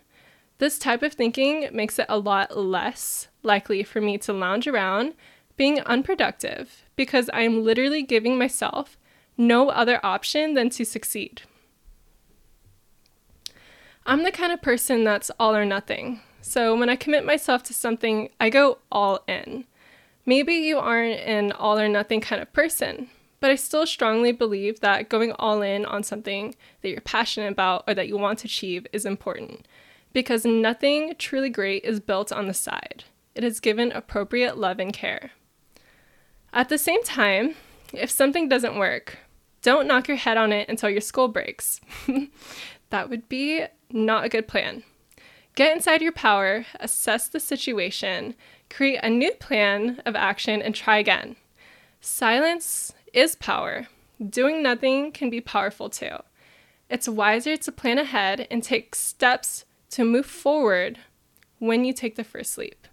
This 0.60 0.80
type 0.80 1.04
of 1.04 1.14
thinking 1.14 1.70
makes 1.72 2.00
it 2.00 2.08
a 2.10 2.18
lot 2.18 2.58
less 2.58 3.28
likely 3.44 3.84
for 3.84 4.02
me 4.02 4.18
to 4.20 4.34
lounge 4.34 4.68
around 4.68 5.14
being 5.56 5.82
unproductive 5.82 6.84
because 6.96 7.30
I 7.34 7.42
am 7.42 7.64
literally 7.64 8.04
giving 8.04 8.38
myself 8.38 8.98
no 9.38 9.70
other 9.70 10.00
option 10.04 10.54
than 10.54 10.70
to 10.72 10.86
succeed. 10.86 11.44
I'm 14.06 14.24
the 14.24 14.32
kind 14.32 14.52
of 14.52 14.62
person 14.62 15.04
that's 15.04 15.30
all 15.40 15.56
or 15.56 15.66
nothing. 15.66 16.22
So 16.42 16.76
when 16.78 16.90
I 16.90 16.96
commit 16.96 17.26
myself 17.26 17.62
to 17.64 17.74
something, 17.74 18.30
I 18.40 18.50
go 18.50 18.78
all 18.92 19.24
in. 19.28 19.66
Maybe 20.26 20.54
you 20.54 20.78
aren't 20.78 21.20
an 21.20 21.52
all 21.52 21.78
or 21.78 21.90
nothing 21.90 22.22
kind 22.22 22.42
of 22.42 22.52
person, 22.54 23.10
but 23.40 23.52
I 23.52 23.56
still 23.56 23.86
strongly 23.86 24.32
believe 24.32 24.80
that 24.80 25.10
going 25.10 25.32
all 25.34 25.62
in 25.62 25.86
on 25.86 26.04
something 26.04 26.56
that 26.82 26.90
you're 26.90 27.02
passionate 27.02 27.52
about 27.52 27.84
or 27.88 27.94
that 27.94 28.08
you 28.08 28.18
want 28.18 28.40
to 28.40 28.46
achieve 28.46 28.88
is 28.92 29.06
important 29.06 29.68
because 30.14 30.46
nothing 30.46 31.14
truly 31.20 31.50
great 31.50 31.84
is 31.84 32.00
built 32.00 32.32
on 32.32 32.48
the 32.48 32.54
side. 32.54 33.04
It 33.36 33.44
is 33.44 33.60
given 33.60 33.92
appropriate 33.92 34.58
love 34.58 34.80
and 34.80 34.92
care. 34.92 35.32
At 36.52 36.70
the 36.70 36.78
same 36.78 37.04
time, 37.04 37.56
if 37.94 38.10
something 38.10 38.50
doesn't 38.50 38.80
work, 38.80 39.20
don't 39.62 39.88
knock 39.88 40.08
your 40.08 40.18
head 40.18 40.38
on 40.38 40.52
it 40.52 40.70
until 40.70 40.90
your 40.90 41.02
skull 41.02 41.28
breaks. 41.28 41.80
that 42.90 43.10
would 43.10 43.30
be 43.30 43.66
not 43.92 44.26
a 44.26 44.30
good 44.30 44.48
plan. 44.48 44.84
Get 45.56 45.76
inside 45.76 46.02
your 46.02 46.12
power, 46.12 46.66
assess 46.80 47.28
the 47.28 47.40
situation, 47.40 48.36
create 48.70 49.00
a 49.04 49.10
new 49.10 49.34
plan 49.34 50.02
of 50.06 50.16
action, 50.16 50.62
and 50.62 50.74
try 50.74 50.98
again. 50.98 51.36
Silence 52.00 52.94
is 53.18 53.36
power. 53.36 53.88
Doing 54.24 54.62
nothing 54.62 55.12
can 55.12 55.32
be 55.32 55.42
powerful 55.42 55.90
too. 55.90 56.18
It's 56.88 57.10
wiser 57.10 57.58
to 57.58 57.72
plan 57.72 57.98
ahead 57.98 58.48
and 58.52 58.64
take 58.64 58.94
steps 58.94 59.66
to 59.90 60.06
move 60.06 60.28
forward 60.28 61.00
when 61.58 61.84
you 61.84 61.94
take 61.94 62.16
the 62.16 62.24
first 62.24 62.58
leap. 62.60 62.88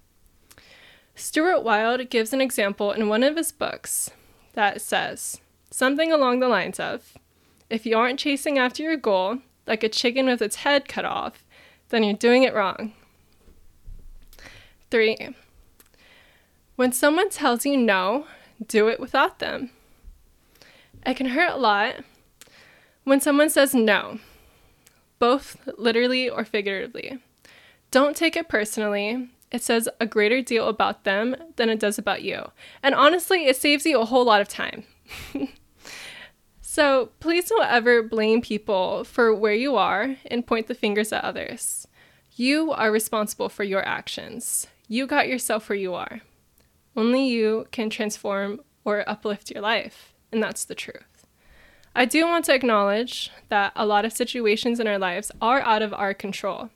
Stuart 1.14 1.62
Wilde 1.62 2.08
gives 2.08 2.32
an 2.32 2.40
example 2.40 2.90
in 2.90 3.08
one 3.08 3.22
of 3.22 3.36
his 3.36 3.52
books 3.52 4.10
that 4.54 4.80
says 4.80 5.42
something 5.70 6.10
along 6.10 6.40
the 6.40 6.48
lines 6.48 6.80
of 6.80 7.18
If 7.68 7.84
you 7.84 7.96
aren't 7.96 8.18
chasing 8.18 8.58
after 8.58 8.82
your 8.82 8.96
goal, 8.96 9.38
like 9.66 9.84
a 9.84 9.88
chicken 9.90 10.26
with 10.26 10.40
its 10.40 10.56
head 10.56 10.88
cut 10.88 11.04
off, 11.04 11.44
then 11.90 12.02
you're 12.02 12.14
doing 12.14 12.44
it 12.44 12.54
wrong. 12.54 12.94
3. 14.90 15.34
When 16.76 16.92
someone 16.92 17.28
tells 17.28 17.66
you 17.66 17.76
no, 17.76 18.26
do 18.66 18.88
it 18.88 18.98
without 18.98 19.38
them. 19.38 19.70
It 21.06 21.14
can 21.14 21.26
hurt 21.26 21.52
a 21.52 21.56
lot 21.56 21.96
when 23.04 23.20
someone 23.20 23.50
says 23.50 23.74
no, 23.74 24.18
both 25.18 25.56
literally 25.76 26.28
or 26.28 26.44
figuratively. 26.44 27.18
Don't 27.90 28.16
take 28.16 28.36
it 28.36 28.48
personally 28.48 29.28
it 29.54 29.62
says 29.62 29.88
a 30.00 30.06
greater 30.06 30.42
deal 30.42 30.66
about 30.66 31.04
them 31.04 31.36
than 31.54 31.70
it 31.70 31.78
does 31.78 31.96
about 31.96 32.24
you. 32.24 32.50
And 32.82 32.92
honestly, 32.92 33.46
it 33.46 33.56
saves 33.56 33.86
you 33.86 34.00
a 34.00 34.04
whole 34.04 34.24
lot 34.24 34.40
of 34.40 34.48
time. 34.48 34.82
so 36.60 37.10
please 37.20 37.44
don't 37.44 37.64
ever 37.64 38.02
blame 38.02 38.40
people 38.40 39.04
for 39.04 39.32
where 39.32 39.54
you 39.54 39.76
are 39.76 40.16
and 40.26 40.44
point 40.44 40.66
the 40.66 40.74
fingers 40.74 41.12
at 41.12 41.22
others. 41.22 41.86
You 42.34 42.72
are 42.72 42.90
responsible 42.90 43.48
for 43.48 43.62
your 43.62 43.86
actions. 43.86 44.66
You 44.88 45.06
got 45.06 45.28
yourself 45.28 45.68
where 45.68 45.78
you 45.78 45.94
are. 45.94 46.22
Only 46.96 47.28
you 47.28 47.68
can 47.70 47.90
transform 47.90 48.60
or 48.84 49.08
uplift 49.08 49.52
your 49.52 49.62
life, 49.62 50.13
and 50.34 50.42
that's 50.42 50.64
the 50.64 50.74
truth. 50.74 51.26
I 51.94 52.04
do 52.04 52.26
want 52.26 52.44
to 52.46 52.54
acknowledge 52.54 53.30
that 53.50 53.72
a 53.76 53.86
lot 53.86 54.04
of 54.04 54.12
situations 54.12 54.80
in 54.80 54.88
our 54.88 54.98
lives 54.98 55.30
are 55.40 55.60
out 55.60 55.80
of 55.80 55.94
our 55.94 56.12
control. 56.12 56.70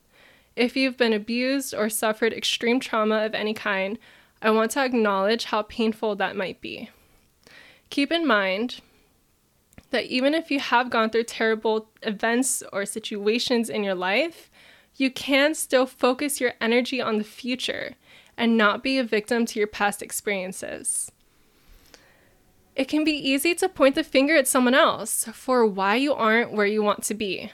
If 0.55 0.77
you've 0.77 0.97
been 0.97 1.11
abused 1.11 1.75
or 1.75 1.89
suffered 1.89 2.33
extreme 2.33 2.79
trauma 2.79 3.25
of 3.25 3.35
any 3.35 3.53
kind, 3.53 3.99
I 4.41 4.51
want 4.51 4.71
to 4.71 4.83
acknowledge 4.83 5.45
how 5.45 5.63
painful 5.63 6.15
that 6.15 6.37
might 6.37 6.61
be. 6.61 6.89
Keep 7.89 8.13
in 8.13 8.25
mind 8.25 8.79
that 9.91 10.05
even 10.05 10.33
if 10.33 10.49
you 10.49 10.59
have 10.59 10.89
gone 10.89 11.09
through 11.09 11.23
terrible 11.23 11.89
events 12.03 12.63
or 12.71 12.85
situations 12.85 13.69
in 13.69 13.83
your 13.83 13.95
life, 13.95 14.49
you 14.95 15.11
can 15.11 15.53
still 15.53 15.85
focus 15.85 16.39
your 16.39 16.53
energy 16.61 17.01
on 17.01 17.17
the 17.17 17.23
future 17.25 17.95
and 18.37 18.57
not 18.57 18.83
be 18.83 18.97
a 18.97 19.03
victim 19.03 19.45
to 19.47 19.59
your 19.59 19.67
past 19.67 20.01
experiences. 20.01 21.11
It 22.79 22.87
can 22.87 23.03
be 23.03 23.11
easy 23.11 23.53
to 23.55 23.67
point 23.67 23.95
the 23.95 24.05
finger 24.05 24.37
at 24.37 24.47
someone 24.47 24.73
else 24.73 25.25
for 25.33 25.65
why 25.65 25.95
you 25.95 26.13
aren't 26.13 26.53
where 26.53 26.65
you 26.65 26.81
want 26.81 27.03
to 27.03 27.13
be. 27.13 27.51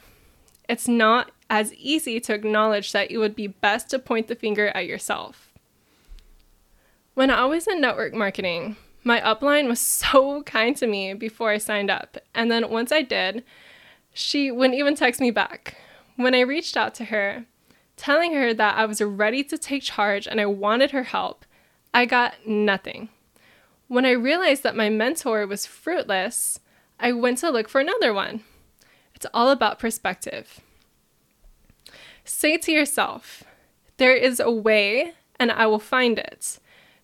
It's 0.70 0.88
not 0.88 1.32
as 1.50 1.74
easy 1.74 2.20
to 2.20 2.34
acknowledge 2.36 2.92
that 2.92 3.10
it 3.10 3.18
would 3.18 3.36
be 3.36 3.48
best 3.48 3.90
to 3.90 3.98
point 3.98 4.28
the 4.28 4.36
finger 4.36 4.68
at 4.68 4.86
yourself. 4.86 5.52
When 7.16 7.32
I 7.32 7.46
was 7.46 7.68
in 7.68 7.82
network 7.82 8.14
marketing, 8.14 8.76
my 9.04 9.20
upline 9.20 9.68
was 9.68 9.80
so 10.04 10.44
kind 10.44 10.78
to 10.78 10.86
me 10.86 11.16
before 11.16 11.50
I 11.50 11.58
signed 11.58 11.90
up. 11.90 12.20
And 12.36 12.52
then 12.52 12.70
once 12.70 12.92
I 12.92 13.02
did, 13.02 13.44
she 14.14 14.52
wouldn't 14.52 14.78
even 14.78 14.94
text 14.94 15.20
me 15.20 15.32
back. 15.32 15.76
When 16.18 16.36
I 16.36 16.42
reached 16.42 16.78
out 16.78 16.94
to 16.96 17.06
her, 17.06 17.46
telling 17.98 18.36
her 18.36 18.54
that 18.54 18.78
I 18.78 18.86
was 18.86 19.02
ready 19.02 19.44
to 19.46 19.58
take 19.58 19.82
charge 19.82 20.28
and 20.28 20.40
I 20.40 20.46
wanted 20.46 20.92
her 20.92 21.06
help, 21.06 21.46
I 21.96 22.06
got 22.06 22.46
nothing. 22.46 23.10
When 23.88 24.06
I 24.06 24.12
realized 24.12 24.64
that 24.64 24.76
my 24.76 24.90
mentor 24.90 25.46
was 25.46 25.66
fruitless, 25.66 26.60
I 27.00 27.12
went 27.12 27.38
to 27.40 27.50
look 27.50 27.70
for 27.70 27.82
another 27.82 28.14
one. 28.14 28.42
It's 29.14 29.28
all 29.34 29.50
about 29.50 29.80
perspective. 29.80 30.60
Say 32.24 32.58
to 32.58 32.72
yourself, 32.72 33.44
there 33.98 34.16
is 34.16 34.40
a 34.40 34.52
way 34.52 35.14
and 35.40 35.52
I 35.52 35.68
will 35.68 35.80
find 35.80 36.18
it. 36.18 36.60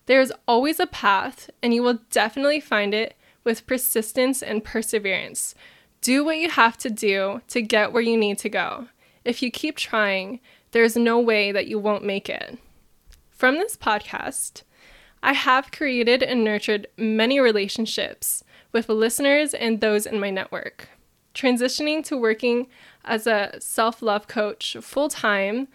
There 0.06 0.20
is 0.20 0.32
always 0.48 0.80
a 0.80 0.86
path, 0.86 1.48
and 1.62 1.72
you 1.72 1.82
will 1.82 2.00
definitely 2.10 2.60
find 2.60 2.92
it 2.92 3.14
with 3.44 3.66
persistence 3.66 4.42
and 4.42 4.64
perseverance. 4.64 5.54
Do 6.00 6.24
what 6.24 6.38
you 6.38 6.50
have 6.50 6.76
to 6.78 6.90
do 6.90 7.42
to 7.48 7.62
get 7.62 7.92
where 7.92 8.02
you 8.02 8.16
need 8.16 8.38
to 8.38 8.48
go. 8.48 8.88
If 9.24 9.42
you 9.42 9.50
keep 9.50 9.76
trying, 9.76 10.40
there's 10.72 10.96
no 10.96 11.20
way 11.20 11.52
that 11.52 11.68
you 11.68 11.78
won't 11.78 12.04
make 12.04 12.28
it. 12.28 12.58
From 13.30 13.54
this 13.54 13.76
podcast, 13.76 14.62
I 15.22 15.34
have 15.34 15.70
created 15.70 16.22
and 16.22 16.42
nurtured 16.42 16.88
many 16.96 17.38
relationships 17.38 18.42
with 18.72 18.88
listeners 18.88 19.54
and 19.54 19.80
those 19.80 20.06
in 20.06 20.18
my 20.18 20.30
network. 20.30 20.88
Transitioning 21.34 22.04
to 22.04 22.16
working 22.16 22.66
as 23.04 23.26
a 23.26 23.56
self 23.60 24.02
love 24.02 24.26
coach 24.26 24.76
full 24.80 25.08
time, 25.08 25.68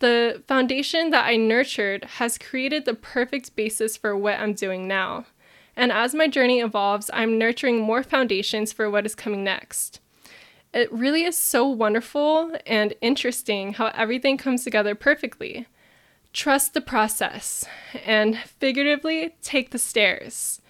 the 0.00 0.42
foundation 0.46 1.10
that 1.10 1.26
I 1.26 1.36
nurtured 1.36 2.04
has 2.04 2.38
created 2.38 2.84
the 2.84 2.94
perfect 2.94 3.56
basis 3.56 3.96
for 3.96 4.16
what 4.16 4.38
I'm 4.38 4.54
doing 4.54 4.86
now. 4.86 5.26
And 5.76 5.92
as 5.92 6.14
my 6.14 6.26
journey 6.28 6.60
evolves, 6.60 7.10
I'm 7.12 7.38
nurturing 7.38 7.80
more 7.80 8.02
foundations 8.02 8.72
for 8.72 8.90
what 8.90 9.06
is 9.06 9.14
coming 9.14 9.44
next. 9.44 10.00
It 10.74 10.92
really 10.92 11.24
is 11.24 11.36
so 11.36 11.66
wonderful 11.66 12.56
and 12.66 12.94
interesting 13.00 13.74
how 13.74 13.86
everything 13.94 14.36
comes 14.36 14.64
together 14.64 14.94
perfectly. 14.94 15.66
Trust 16.38 16.72
the 16.72 16.80
process 16.80 17.64
and 18.06 18.38
figuratively 18.38 19.34
take 19.42 19.72
the 19.72 19.76
stairs. 19.78 20.60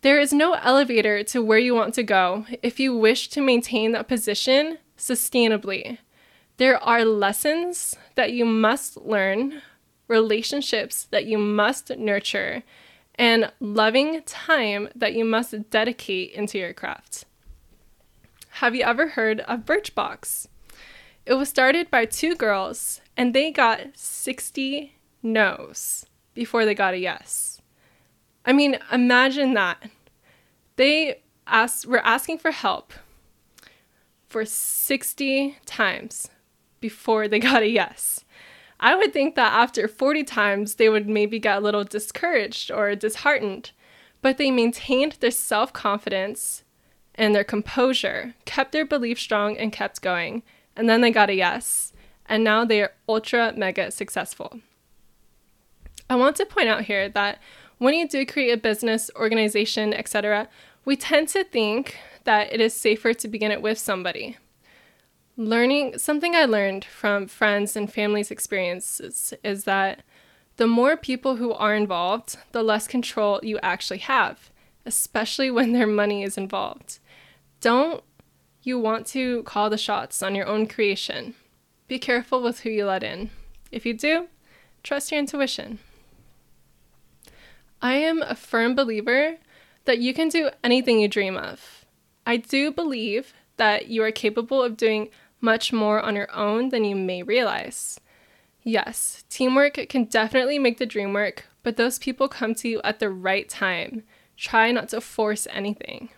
There 0.00 0.18
is 0.18 0.32
no 0.32 0.54
elevator 0.54 1.22
to 1.22 1.40
where 1.40 1.60
you 1.60 1.72
want 1.72 1.94
to 1.94 2.02
go 2.02 2.44
if 2.60 2.80
you 2.80 2.96
wish 2.96 3.28
to 3.28 3.40
maintain 3.40 3.92
that 3.92 4.08
position 4.08 4.78
sustainably. 4.98 5.98
There 6.56 6.82
are 6.82 7.04
lessons 7.04 7.94
that 8.16 8.32
you 8.32 8.44
must 8.44 8.96
learn, 8.96 9.62
relationships 10.08 11.04
that 11.12 11.26
you 11.26 11.38
must 11.38 11.96
nurture, 11.96 12.64
and 13.14 13.52
loving 13.60 14.20
time 14.22 14.88
that 14.96 15.14
you 15.14 15.24
must 15.24 15.70
dedicate 15.70 16.32
into 16.32 16.58
your 16.58 16.72
craft. 16.72 17.24
Have 18.54 18.74
you 18.74 18.82
ever 18.82 19.10
heard 19.10 19.42
of 19.42 19.60
Birchbox? 19.60 20.48
It 21.24 21.34
was 21.34 21.48
started 21.48 21.88
by 21.88 22.04
two 22.04 22.34
girls, 22.34 23.00
and 23.16 23.34
they 23.34 23.50
got 23.50 23.80
60 23.94 24.94
no's 25.22 26.06
before 26.34 26.64
they 26.64 26.74
got 26.74 26.94
a 26.94 26.98
yes. 26.98 27.60
I 28.44 28.52
mean, 28.52 28.78
imagine 28.92 29.54
that. 29.54 29.90
They 30.76 31.22
asked, 31.46 31.86
were 31.86 32.04
asking 32.04 32.38
for 32.38 32.50
help 32.50 32.92
for 34.28 34.44
60 34.44 35.58
times 35.64 36.28
before 36.80 37.28
they 37.28 37.38
got 37.38 37.62
a 37.62 37.68
yes. 37.68 38.24
I 38.80 38.96
would 38.96 39.12
think 39.12 39.34
that 39.36 39.52
after 39.52 39.88
40 39.88 40.24
times, 40.24 40.74
they 40.74 40.88
would 40.88 41.08
maybe 41.08 41.38
get 41.38 41.58
a 41.58 41.60
little 41.60 41.84
discouraged 41.84 42.70
or 42.70 42.94
disheartened, 42.94 43.70
but 44.20 44.36
they 44.36 44.50
maintained 44.50 45.12
their 45.20 45.30
self 45.30 45.72
confidence 45.72 46.64
and 47.14 47.34
their 47.34 47.44
composure, 47.44 48.34
kept 48.44 48.72
their 48.72 48.84
belief 48.84 49.18
strong, 49.18 49.56
and 49.56 49.72
kept 49.72 50.02
going. 50.02 50.42
And 50.76 50.88
then 50.88 51.00
they 51.00 51.12
got 51.12 51.30
a 51.30 51.34
yes, 51.34 51.92
and 52.26 52.44
now 52.44 52.64
they 52.64 52.82
are 52.82 52.92
ultra 53.08 53.52
mega 53.56 53.90
successful. 53.90 54.60
I 56.08 56.16
want 56.16 56.36
to 56.36 56.46
point 56.46 56.68
out 56.68 56.84
here 56.84 57.08
that 57.08 57.38
when 57.78 57.94
you 57.94 58.08
do 58.08 58.24
create 58.26 58.52
a 58.52 58.56
business, 58.56 59.10
organization, 59.16 59.92
etc., 59.92 60.48
we 60.84 60.96
tend 60.96 61.28
to 61.28 61.44
think 61.44 61.96
that 62.24 62.52
it 62.52 62.60
is 62.60 62.74
safer 62.74 63.14
to 63.14 63.28
begin 63.28 63.50
it 63.50 63.62
with 63.62 63.78
somebody. 63.78 64.36
Learning 65.36 65.98
something 65.98 66.34
I 66.34 66.44
learned 66.44 66.84
from 66.84 67.26
friends 67.26 67.74
and 67.74 67.92
family's 67.92 68.30
experiences 68.30 69.34
is 69.42 69.64
that 69.64 70.02
the 70.56 70.66
more 70.66 70.96
people 70.96 71.36
who 71.36 71.52
are 71.52 71.74
involved, 71.74 72.36
the 72.52 72.62
less 72.62 72.86
control 72.86 73.40
you 73.42 73.58
actually 73.62 73.98
have, 73.98 74.50
especially 74.86 75.50
when 75.50 75.72
their 75.72 75.86
money 75.86 76.22
is 76.22 76.38
involved. 76.38 77.00
Don't 77.60 78.04
you 78.62 78.78
want 78.78 79.06
to 79.08 79.42
call 79.42 79.68
the 79.68 79.78
shots 79.78 80.22
on 80.22 80.34
your 80.34 80.46
own 80.46 80.66
creation? 80.66 81.34
Be 81.86 81.98
careful 81.98 82.42
with 82.42 82.60
who 82.60 82.70
you 82.70 82.86
let 82.86 83.02
in. 83.02 83.30
If 83.70 83.84
you 83.84 83.94
do, 83.94 84.28
trust 84.82 85.10
your 85.10 85.18
intuition. 85.18 85.78
I 87.82 87.94
am 87.94 88.22
a 88.22 88.34
firm 88.34 88.74
believer 88.74 89.36
that 89.84 89.98
you 89.98 90.14
can 90.14 90.28
do 90.28 90.50
anything 90.62 90.98
you 90.98 91.08
dream 91.08 91.36
of. 91.36 91.84
I 92.26 92.38
do 92.38 92.70
believe 92.70 93.34
that 93.56 93.88
you 93.88 94.02
are 94.02 94.10
capable 94.10 94.62
of 94.62 94.76
doing 94.76 95.10
much 95.40 95.72
more 95.72 96.00
on 96.00 96.16
your 96.16 96.34
own 96.34 96.70
than 96.70 96.84
you 96.84 96.96
may 96.96 97.22
realize. 97.22 98.00
Yes, 98.62 99.24
teamwork 99.28 99.74
can 99.90 100.04
definitely 100.04 100.58
make 100.58 100.78
the 100.78 100.86
dream 100.86 101.12
work, 101.12 101.44
but 101.62 101.76
those 101.76 101.98
people 101.98 102.28
come 102.28 102.54
to 102.56 102.68
you 102.68 102.80
at 102.82 102.98
the 102.98 103.10
right 103.10 103.46
time. 103.48 104.04
Try 104.38 104.72
not 104.72 104.88
to 104.88 105.02
force 105.02 105.46
anything. 105.50 106.08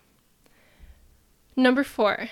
Number 1.56 1.82
four, 1.82 2.28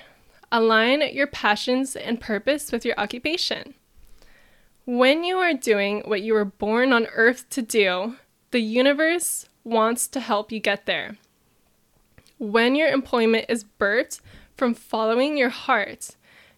align 0.52 1.02
your 1.12 1.26
passions 1.26 1.96
and 1.96 2.20
purpose 2.20 2.72
with 2.72 2.84
your 2.84 2.94
occupation. 2.98 3.74
When 4.86 5.24
you 5.24 5.38
are 5.38 5.54
doing 5.54 6.02
what 6.04 6.22
you 6.22 6.34
were 6.34 6.44
born 6.44 6.92
on 6.92 7.06
earth 7.14 7.48
to 7.50 7.62
do, 7.62 8.16
the 8.50 8.60
universe 8.60 9.48
wants 9.64 10.06
to 10.08 10.20
help 10.20 10.52
you 10.52 10.60
get 10.60 10.86
there. 10.86 11.16
When 12.38 12.74
your 12.74 12.88
employment 12.88 13.46
is 13.48 13.64
birthed 13.80 14.20
from 14.56 14.74
following 14.74 15.36
your 15.36 15.48
heart, 15.48 16.16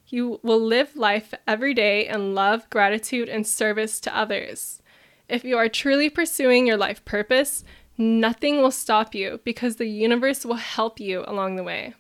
you 0.09 0.41
will 0.43 0.61
live 0.61 0.97
life 0.97 1.35
every 1.47 1.75
day 1.75 2.09
in 2.09 2.35
love, 2.35 2.69
gratitude, 2.71 3.29
and 3.29 3.47
service 3.47 4.01
to 4.01 4.17
others. 4.17 4.83
If 5.29 5.45
you 5.45 5.57
are 5.57 5.69
truly 5.69 6.11
pursuing 6.11 6.67
your 6.67 6.77
life 6.77 7.05
purpose, 7.05 7.65
nothing 7.99 8.61
will 8.61 8.71
stop 8.71 9.15
you 9.15 9.41
because 9.45 9.77
the 9.77 9.87
universe 9.87 10.45
will 10.45 10.55
help 10.55 11.01
you 11.01 11.25
along 11.27 11.57
the 11.57 11.65
way. 11.65 11.95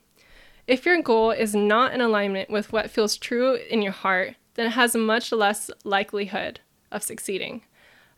If 0.66 0.84
your 0.84 1.00
goal 1.00 1.30
is 1.30 1.54
not 1.54 1.92
in 1.94 2.00
alignment 2.00 2.50
with 2.50 2.72
what 2.72 2.90
feels 2.90 3.16
true 3.16 3.54
in 3.54 3.82
your 3.82 3.92
heart, 3.92 4.34
then 4.54 4.66
it 4.66 4.70
has 4.70 4.96
much 4.96 5.30
less 5.30 5.70
likelihood 5.84 6.60
of 6.90 7.02
succeeding. 7.02 7.62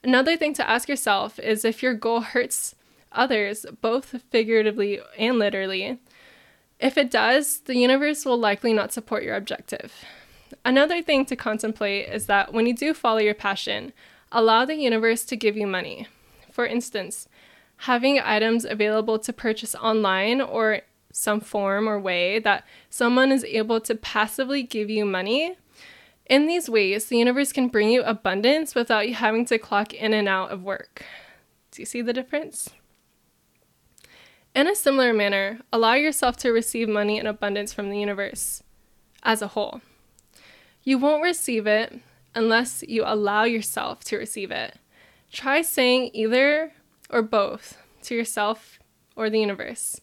Another 0.02 0.36
thing 0.36 0.54
to 0.54 0.68
ask 0.68 0.88
yourself 0.88 1.38
is 1.38 1.64
if 1.64 1.82
your 1.82 1.94
goal 1.94 2.20
hurts 2.20 2.74
others, 3.12 3.66
both 3.80 4.22
figuratively 4.30 5.00
and 5.18 5.38
literally. 5.38 5.98
If 6.78 6.96
it 6.96 7.10
does, 7.10 7.60
the 7.60 7.76
universe 7.76 8.24
will 8.24 8.38
likely 8.38 8.72
not 8.72 8.92
support 8.92 9.24
your 9.24 9.34
objective. 9.34 9.92
Another 10.64 11.02
thing 11.02 11.26
to 11.26 11.36
contemplate 11.36 12.08
is 12.08 12.26
that 12.26 12.52
when 12.52 12.66
you 12.66 12.74
do 12.74 12.94
follow 12.94 13.18
your 13.18 13.34
passion, 13.34 13.92
allow 14.32 14.64
the 14.64 14.76
universe 14.76 15.24
to 15.24 15.36
give 15.36 15.56
you 15.56 15.66
money. 15.66 16.06
For 16.50 16.66
instance, 16.66 17.28
having 17.78 18.20
items 18.20 18.64
available 18.64 19.18
to 19.18 19.32
purchase 19.32 19.74
online 19.74 20.40
or 20.40 20.82
some 21.18 21.40
form 21.40 21.88
or 21.88 21.98
way 21.98 22.38
that 22.38 22.64
someone 22.88 23.32
is 23.32 23.44
able 23.44 23.80
to 23.80 23.94
passively 23.94 24.62
give 24.62 24.88
you 24.88 25.04
money. 25.04 25.56
In 26.26 26.46
these 26.46 26.70
ways, 26.70 27.06
the 27.06 27.18
universe 27.18 27.52
can 27.52 27.68
bring 27.68 27.90
you 27.90 28.02
abundance 28.02 28.74
without 28.74 29.08
you 29.08 29.14
having 29.14 29.44
to 29.46 29.58
clock 29.58 29.92
in 29.92 30.12
and 30.12 30.28
out 30.28 30.50
of 30.50 30.62
work. 30.62 31.04
Do 31.70 31.82
you 31.82 31.86
see 31.86 32.02
the 32.02 32.12
difference? 32.12 32.70
In 34.54 34.68
a 34.68 34.74
similar 34.74 35.12
manner, 35.12 35.60
allow 35.72 35.94
yourself 35.94 36.36
to 36.38 36.50
receive 36.50 36.88
money 36.88 37.18
in 37.18 37.26
abundance 37.26 37.72
from 37.72 37.90
the 37.90 37.98
universe 37.98 38.62
as 39.22 39.42
a 39.42 39.48
whole. 39.48 39.80
You 40.82 40.98
won't 40.98 41.22
receive 41.22 41.66
it 41.66 42.00
unless 42.34 42.84
you 42.86 43.02
allow 43.04 43.44
yourself 43.44 44.04
to 44.04 44.16
receive 44.16 44.50
it. 44.50 44.76
Try 45.32 45.62
saying 45.62 46.10
either 46.14 46.72
or 47.10 47.22
both 47.22 47.76
to 48.02 48.14
yourself 48.14 48.78
or 49.16 49.28
the 49.28 49.40
universe. 49.40 50.00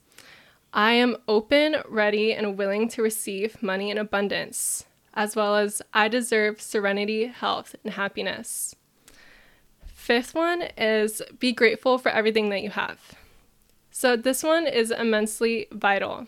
I 0.76 0.92
am 0.92 1.16
open, 1.26 1.78
ready, 1.88 2.34
and 2.34 2.58
willing 2.58 2.90
to 2.90 3.02
receive 3.02 3.64
money 3.64 3.90
in 3.90 3.98
abundance, 3.98 4.86
as 5.14 5.34
well 5.34 5.56
as 5.56 5.82
I 5.94 6.10
deserve 6.10 6.60
serenity, 6.60 7.28
health, 7.28 7.78
and 7.86 7.94
happiness. 7.94 8.76
Fifth 9.86 10.36
one 10.36 10.64
is 10.78 11.22
be 11.40 11.54
grateful 11.54 11.98
for 11.98 12.10
everything 12.10 12.50
that 12.50 12.62
you 12.62 12.72
have. 12.72 13.16
So, 13.90 14.18
this 14.18 14.44
one 14.44 14.68
is 14.68 14.92
immensely 14.92 15.68
vital. 15.72 16.28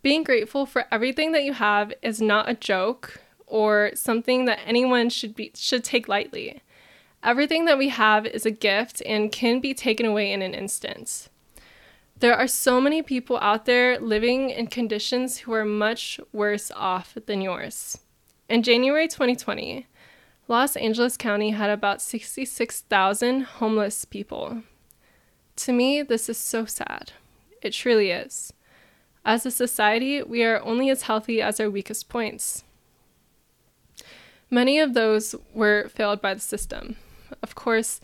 Being 0.00 0.24
grateful 0.24 0.64
for 0.64 0.86
everything 0.90 1.32
that 1.32 1.44
you 1.44 1.52
have 1.52 1.92
is 2.00 2.22
not 2.22 2.48
a 2.48 2.54
joke 2.54 3.20
or 3.46 3.90
something 3.94 4.46
that 4.46 4.60
anyone 4.64 5.10
should 5.10 5.36
be 5.36 5.52
should 5.54 5.84
take 5.84 6.08
lightly. 6.08 6.62
Everything 7.22 7.66
that 7.66 7.76
we 7.76 7.90
have 7.90 8.24
is 8.24 8.46
a 8.46 8.50
gift 8.50 9.02
and 9.04 9.30
can 9.30 9.60
be 9.60 9.74
taken 9.74 10.06
away 10.06 10.32
in 10.32 10.40
an 10.40 10.54
instant. 10.54 11.28
There 12.20 12.36
are 12.36 12.46
so 12.46 12.82
many 12.82 13.00
people 13.00 13.38
out 13.38 13.64
there 13.64 13.98
living 13.98 14.50
in 14.50 14.66
conditions 14.66 15.38
who 15.38 15.54
are 15.54 15.64
much 15.64 16.20
worse 16.34 16.70
off 16.70 17.16
than 17.24 17.40
yours. 17.40 17.96
In 18.46 18.62
January 18.62 19.08
2020, 19.08 19.86
Los 20.46 20.76
Angeles 20.76 21.16
County 21.16 21.52
had 21.52 21.70
about 21.70 22.02
66,000 22.02 23.40
homeless 23.40 24.04
people. 24.04 24.62
To 25.56 25.72
me, 25.72 26.02
this 26.02 26.28
is 26.28 26.36
so 26.36 26.66
sad. 26.66 27.12
It 27.62 27.70
truly 27.70 28.10
is. 28.10 28.52
As 29.24 29.46
a 29.46 29.50
society, 29.50 30.22
we 30.22 30.44
are 30.44 30.62
only 30.62 30.90
as 30.90 31.02
healthy 31.02 31.40
as 31.40 31.58
our 31.58 31.70
weakest 31.70 32.10
points. 32.10 32.64
Many 34.50 34.78
of 34.78 34.92
those 34.92 35.34
were 35.54 35.88
failed 35.88 36.20
by 36.20 36.34
the 36.34 36.40
system. 36.40 36.96
Of 37.42 37.54
course, 37.54 37.98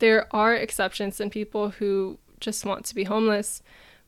there 0.00 0.26
are 0.34 0.56
exceptions 0.56 1.20
and 1.20 1.30
people 1.30 1.70
who 1.70 2.18
just 2.40 2.64
want 2.64 2.84
to 2.86 2.94
be 2.94 3.04
homeless, 3.04 3.62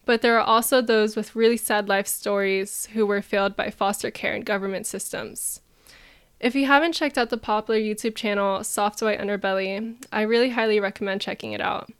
but 0.04 0.22
there 0.22 0.36
are 0.36 0.44
also 0.44 0.80
those 0.80 1.14
with 1.14 1.36
really 1.36 1.56
sad 1.56 1.88
life 1.88 2.06
stories 2.06 2.86
who 2.92 3.06
were 3.06 3.22
failed 3.22 3.54
by 3.54 3.70
foster 3.70 4.10
care 4.10 4.34
and 4.34 4.44
government 4.44 4.86
systems. 4.86 5.60
If 6.40 6.56
you 6.56 6.66
haven't 6.66 6.94
checked 6.94 7.16
out 7.16 7.30
the 7.30 7.36
popular 7.36 7.78
YouTube 7.78 8.16
channel 8.16 8.64
Soft 8.64 9.00
White 9.00 9.20
Underbelly, 9.20 9.94
I 10.10 10.22
really 10.22 10.50
highly 10.50 10.80
recommend 10.80 11.20
checking 11.20 11.52
it 11.52 11.60
out. 11.60 11.90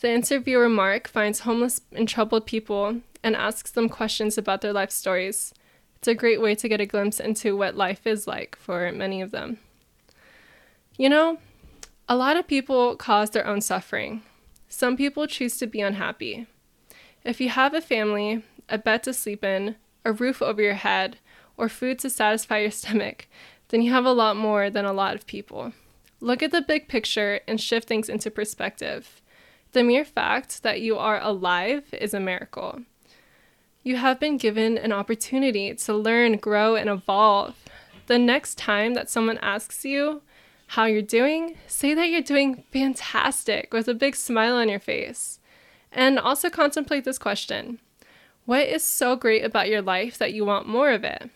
The 0.00 0.12
interviewer 0.12 0.68
Mark 0.68 1.08
finds 1.08 1.40
homeless 1.40 1.80
and 1.92 2.08
troubled 2.08 2.46
people 2.46 3.00
and 3.24 3.34
asks 3.34 3.72
them 3.72 3.88
questions 3.88 4.38
about 4.38 4.60
their 4.60 4.72
life 4.72 4.92
stories. 4.92 5.52
It's 5.96 6.08
a 6.08 6.14
great 6.14 6.40
way 6.40 6.54
to 6.54 6.68
get 6.68 6.80
a 6.80 6.86
glimpse 6.86 7.20
into 7.20 7.56
what 7.56 7.76
life 7.76 8.06
is 8.06 8.26
like 8.26 8.56
for 8.56 8.90
many 8.92 9.20
of 9.20 9.32
them. 9.32 9.58
You 10.96 11.08
know, 11.08 11.38
a 12.08 12.16
lot 12.16 12.36
of 12.36 12.46
people 12.46 12.96
cause 12.96 13.30
their 13.30 13.46
own 13.46 13.60
suffering. 13.60 14.22
Some 14.72 14.96
people 14.96 15.26
choose 15.26 15.58
to 15.58 15.66
be 15.66 15.80
unhappy. 15.80 16.46
If 17.24 17.40
you 17.40 17.48
have 17.48 17.74
a 17.74 17.80
family, 17.80 18.44
a 18.68 18.78
bed 18.78 19.02
to 19.02 19.12
sleep 19.12 19.44
in, 19.44 19.74
a 20.04 20.12
roof 20.12 20.40
over 20.40 20.62
your 20.62 20.74
head, 20.74 21.18
or 21.56 21.68
food 21.68 21.98
to 21.98 22.08
satisfy 22.08 22.60
your 22.60 22.70
stomach, 22.70 23.26
then 23.68 23.82
you 23.82 23.90
have 23.90 24.04
a 24.04 24.12
lot 24.12 24.36
more 24.36 24.70
than 24.70 24.84
a 24.84 24.92
lot 24.92 25.16
of 25.16 25.26
people. 25.26 25.72
Look 26.20 26.40
at 26.40 26.52
the 26.52 26.62
big 26.62 26.86
picture 26.86 27.40
and 27.48 27.60
shift 27.60 27.88
things 27.88 28.08
into 28.08 28.30
perspective. 28.30 29.20
The 29.72 29.82
mere 29.82 30.04
fact 30.04 30.62
that 30.62 30.80
you 30.80 30.96
are 30.96 31.20
alive 31.20 31.92
is 31.92 32.14
a 32.14 32.20
miracle. 32.20 32.80
You 33.82 33.96
have 33.96 34.20
been 34.20 34.36
given 34.36 34.78
an 34.78 34.92
opportunity 34.92 35.74
to 35.74 35.94
learn, 35.94 36.36
grow, 36.36 36.76
and 36.76 36.88
evolve. 36.88 37.56
The 38.06 38.18
next 38.18 38.56
time 38.56 38.94
that 38.94 39.10
someone 39.10 39.38
asks 39.38 39.84
you 39.84 40.22
how 40.70 40.84
you're 40.84 41.02
doing, 41.02 41.56
say 41.66 41.94
that 41.94 42.10
you're 42.10 42.22
doing 42.22 42.62
fantastic 42.70 43.74
with 43.74 43.88
a 43.88 43.94
big 43.94 44.14
smile 44.14 44.54
on 44.54 44.68
your 44.68 44.78
face. 44.78 45.40
And 45.90 46.16
also 46.16 46.48
contemplate 46.48 47.02
this 47.02 47.18
question 47.18 47.80
What 48.44 48.68
is 48.68 48.84
so 48.84 49.16
great 49.16 49.44
about 49.44 49.68
your 49.68 49.82
life 49.82 50.16
that 50.18 50.32
you 50.32 50.44
want 50.44 50.68
more 50.68 50.92
of 50.92 51.02
it? 51.02 51.28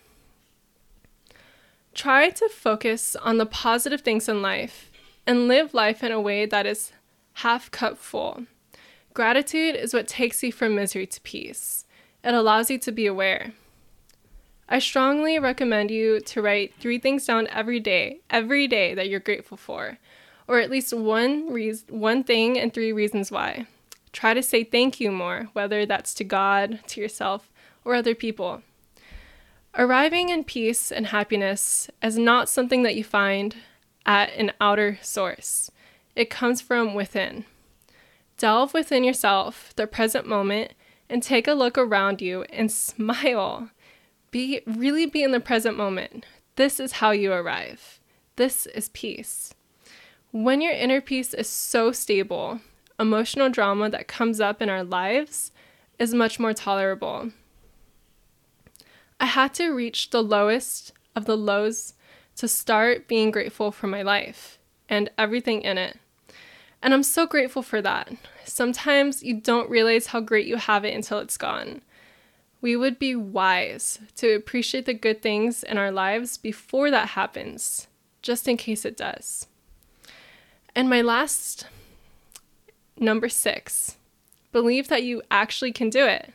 Try 1.95 2.31
to 2.31 2.49
focus 2.49 3.17
on 3.17 3.39
the 3.39 3.47
positive 3.47 4.03
things 4.03 4.29
in 4.29 4.41
life 4.41 4.93
and 5.27 5.49
live 5.49 5.75
life 5.75 6.05
in 6.05 6.13
a 6.13 6.21
way 6.21 6.47
that 6.47 6.65
is 6.65 6.93
half 7.35 7.73
cup 7.73 7.99
full. 7.99 8.45
Gratitude 9.15 9.75
is 9.75 9.93
what 9.93 10.07
takes 10.07 10.45
you 10.45 10.53
from 10.53 10.77
misery 10.77 11.09
to 11.09 11.21
peace. 11.23 11.87
It 12.23 12.35
allows 12.35 12.71
you 12.71 12.79
to 12.79 12.93
be 12.93 13.07
aware. 13.07 13.53
I 14.69 14.79
strongly 14.79 15.39
recommend 15.39 15.91
you 15.91 16.21
to 16.21 16.43
write 16.43 16.75
three 16.79 16.99
things 16.99 17.27
down 17.27 17.47
every 17.49 17.81
day, 17.81 18.21
every 18.31 18.67
day 18.67 18.95
that 18.95 19.09
you're 19.09 19.21
grateful 19.21 19.57
for, 19.57 19.99
or 20.49 20.59
at 20.59 20.71
least 20.71 20.93
one 20.93 21.53
reason, 21.53 22.01
one 22.01 22.25
thing 22.25 22.59
and 22.59 22.73
three 22.73 22.93
reasons 22.93 23.31
why. 23.31 23.67
Try 24.13 24.33
to 24.33 24.43
say 24.43 24.65
thank 24.65 25.01
you 25.01 25.11
more, 25.11 25.49
whether 25.53 25.85
that's 25.85 26.15
to 26.15 26.25
God, 26.25 26.81
to 26.89 27.01
yourself, 27.01 27.51
or 27.85 27.95
other 27.95 28.15
people. 28.15 28.63
Arriving 29.77 30.29
in 30.29 30.45
peace 30.45 30.93
and 30.93 31.09
happiness 31.09 31.91
is 32.03 32.17
not 32.17 32.49
something 32.49 32.85
that 32.85 32.95
you 32.95 33.03
find 33.03 33.57
at 34.07 34.33
an 34.35 34.53
outer 34.61 34.99
source. 35.03 35.71
It 36.15 36.31
comes 36.31 36.61
from 36.61 36.95
within. 36.95 37.45
Delve 38.39 38.73
within 38.73 39.05
yourself, 39.05 39.73
the 39.77 39.87
present 39.87 40.27
moment, 40.27 40.73
and 41.09 41.23
take 41.23 41.49
a 41.49 41.55
look 41.55 41.77
around 41.77 42.23
you 42.23 42.43
and 42.45 42.71
smile. 42.73 43.71
Be 44.35 44.63
really 44.67 45.07
be 45.07 45.23
in 45.23 45.31
the 45.31 45.39
present 45.39 45.77
moment. 45.77 46.27
This 46.57 46.81
is 46.81 46.95
how 46.95 47.13
you 47.13 47.33
arrive. 47.33 48.01
This 48.35 48.67
is 48.67 48.89
peace. 48.89 49.55
When 50.33 50.61
your 50.61 50.73
inner 50.73 51.01
peace 51.01 51.35
is 51.35 51.49
so 51.49 51.93
stable, 51.93 52.59
emotional 52.99 53.49
drama 53.49 53.91
that 53.91 54.09
comes 54.09 54.41
up 54.41 54.61
in 54.61 54.69
our 54.69 54.83
lives 54.83 55.53
is 56.01 56.13
much 56.13 56.41
more 56.41 56.53
tolerable. 56.53 57.31
I 59.21 59.27
had 59.27 59.55
to 59.55 59.73
reach 59.73 60.11
the 60.11 60.21
lowest 60.21 60.91
of 61.15 61.27
the 61.27 61.37
lows 61.37 61.95
to 62.35 62.49
start 62.49 63.07
being 63.07 63.31
grateful 63.31 63.71
for 63.71 63.87
my 63.87 64.03
life 64.03 64.59
and 64.89 65.13
everything 65.17 65.63
in 65.63 65.79
it. 65.79 65.97
And 66.83 66.93
I'm 66.93 67.05
so 67.05 67.25
grateful 67.25 67.63
for 67.63 67.81
that. 67.83 68.11
Sometimes 68.45 69.23
you 69.23 69.41
don't 69.41 69.71
realize 69.71 70.09
how 70.09 70.19
great 70.19 70.49
you 70.49 70.57
have 70.57 70.85
it 70.85 70.93
until 70.93 71.21
it's 71.21 71.39
gone 71.39 71.83
we 72.65 72.75
would 72.75 72.99
be 72.99 73.15
wise 73.15 73.99
to 74.17 74.35
appreciate 74.35 74.87
the 74.87 74.95
good 74.95 75.21
things 75.21 75.63
in 75.63 75.77
our 75.77 75.91
lives 75.91 76.39
before 76.39 76.91
that 76.91 77.11
happens, 77.11 77.89
just 78.23 78.49
in 78.49 78.57
case 78.57 78.87
it 78.87 78.97
does. 78.97 79.47
And 80.75 80.89
my 80.89 81.03
last, 81.03 81.67
number 82.99 83.29
six, 83.29 83.99
believe 84.51 84.89
that 84.89 85.03
you 85.03 85.21
actually 85.31 85.73
can 85.73 85.91
do 85.91 86.07
it. 86.07 86.33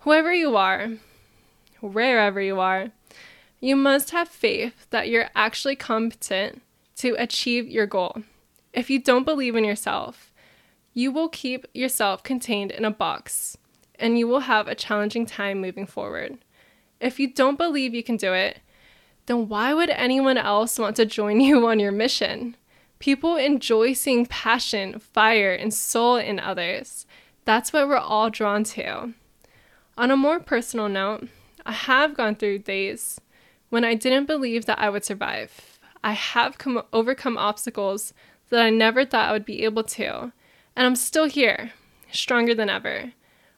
Whoever 0.00 0.30
you 0.30 0.58
are, 0.58 0.90
wherever 1.80 2.42
you 2.42 2.60
are, 2.60 2.90
you 3.60 3.76
must 3.76 4.10
have 4.10 4.28
faith 4.28 4.86
that 4.90 5.08
you're 5.08 5.30
actually 5.34 5.76
competent 5.76 6.60
to 6.96 7.16
achieve 7.18 7.66
your 7.66 7.86
goal. 7.86 8.24
If 8.74 8.90
you 8.90 8.98
don't 8.98 9.24
believe 9.24 9.56
in 9.56 9.64
yourself, 9.64 10.30
you 10.92 11.10
will 11.10 11.30
keep 11.30 11.66
yourself 11.72 12.22
contained 12.22 12.70
in 12.70 12.84
a 12.84 12.90
box 12.90 13.56
and 13.98 14.18
you 14.18 14.26
will 14.26 14.40
have 14.40 14.68
a 14.68 14.74
challenging 14.74 15.26
time 15.26 15.60
moving 15.60 15.86
forward. 15.86 16.38
If 17.00 17.18
you 17.18 17.32
don't 17.32 17.58
believe 17.58 17.94
you 17.94 18.02
can 18.02 18.16
do 18.16 18.32
it, 18.32 18.60
then 19.26 19.48
why 19.48 19.74
would 19.74 19.90
anyone 19.90 20.38
else 20.38 20.78
want 20.78 20.96
to 20.96 21.06
join 21.06 21.40
you 21.40 21.66
on 21.66 21.78
your 21.78 21.92
mission? 21.92 22.56
People 22.98 23.36
enjoy 23.36 23.92
seeing 23.92 24.26
passion, 24.26 24.98
fire, 24.98 25.52
and 25.52 25.74
soul 25.74 26.16
in 26.16 26.40
others. 26.40 27.06
That's 27.44 27.72
what 27.72 27.88
we're 27.88 27.96
all 27.96 28.30
drawn 28.30 28.64
to. 28.64 29.12
On 29.98 30.10
a 30.10 30.16
more 30.16 30.40
personal 30.40 30.88
note, 30.88 31.28
I 31.66 31.72
have 31.72 32.14
gone 32.14 32.34
through 32.34 32.60
days 32.60 33.20
when 33.68 33.84
I 33.84 33.94
didn't 33.94 34.26
believe 34.26 34.66
that 34.66 34.78
I 34.78 34.90
would 34.90 35.04
survive. 35.04 35.78
I 36.02 36.12
have 36.12 36.58
come, 36.58 36.82
overcome 36.92 37.38
obstacles 37.38 38.12
that 38.50 38.64
I 38.64 38.70
never 38.70 39.04
thought 39.04 39.28
I 39.28 39.32
would 39.32 39.44
be 39.44 39.64
able 39.64 39.84
to, 39.84 40.32
and 40.76 40.86
I'm 40.86 40.96
still 40.96 41.24
here, 41.24 41.72
stronger 42.12 42.54
than 42.54 42.68
ever. 42.68 43.12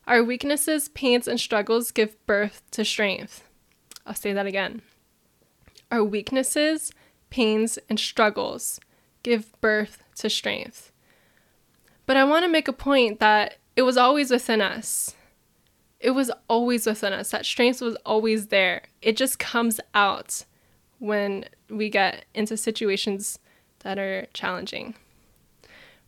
Our 0.07 0.23
weaknesses, 0.23 0.89
pains, 0.89 1.27
and 1.27 1.41
struggles 1.41 1.91
give 1.91 2.25
birth 2.27 2.63
to 2.73 2.85
strength. 2.85 3.43
I'll 4.07 4.15
say 4.15 4.33
that 4.33 4.47
again. 4.47 4.83
Our 5.91 6.05
weaknesses, 6.05 6.93
pains, 7.31 7.79
and 7.89 7.99
struggles 7.99 8.79
give 9.25 9.61
birth 9.61 10.03
to 10.17 10.31
strength. 10.31 10.93
But 12.07 12.17
I 12.17 12.23
want 12.23 12.45
to 12.45 12.51
make 12.51 12.69
a 12.69 12.73
point 12.73 13.19
that 13.19 13.57
it 13.75 13.83
was 13.83 13.97
always 13.97 14.31
within 14.31 14.61
us. 14.61 15.17
It 15.99 16.11
was 16.13 16.31
always 16.49 16.87
within 16.87 17.13
us. 17.13 17.31
That 17.31 17.45
strength 17.45 17.81
was 17.81 17.97
always 18.07 18.47
there. 18.47 18.83
It 19.03 19.17
just 19.17 19.41
comes 19.41 19.81
out 19.93 20.45
when 21.01 21.47
we 21.69 21.91
get 21.91 22.27
into 22.33 22.57
situations 22.57 23.41
that 23.81 23.99
are 23.99 24.27
challenging. 24.33 24.95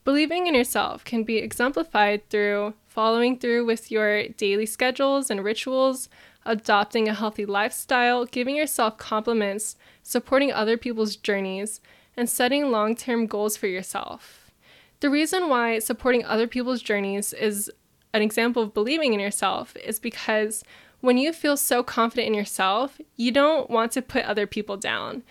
Believing 0.05 0.47
in 0.47 0.55
yourself 0.55 1.05
can 1.05 1.25
be 1.25 1.39
exemplified 1.39 2.29
through 2.31 2.75
following 2.99 3.39
through 3.39 3.65
with 3.65 3.93
your 3.93 4.27
daily 4.31 4.67
schedules 4.67 5.31
and 5.31 5.45
rituals, 5.45 6.09
adopting 6.45 7.09
a 7.09 7.15
healthy 7.15 7.47
lifestyle, 7.47 8.25
giving 8.25 8.57
yourself 8.57 8.99
compliments, 8.99 9.77
supporting 10.03 10.51
other 10.51 10.77
people's 10.77 11.15
journeys, 11.15 11.81
and 12.17 12.29
setting 12.29 12.73
long 12.73 12.97
term 12.97 13.29
goals 13.29 13.57
for 13.57 13.69
yourself. 13.69 14.51
The 14.99 15.11
reason 15.11 15.49
why 15.49 15.79
supporting 15.79 16.25
other 16.25 16.49
people's 16.49 16.83
journeys 16.83 17.33
is 17.33 17.71
an 18.13 18.21
example 18.21 18.65
of 18.65 18.75
believing 18.75 19.15
in 19.15 19.21
yourself 19.21 19.77
is 19.77 20.01
because 20.01 20.65
when 21.01 21.19
you 21.19 21.33
feel 21.33 21.57
so 21.57 21.85
confident 21.85 22.27
in 22.27 22.35
yourself, 22.35 23.01
you 23.15 23.31
don't 23.31 23.71
want 23.71 23.93
to 23.93 24.03
put 24.03 24.25
other 24.25 24.49
people 24.49 24.77
down. 24.77 25.23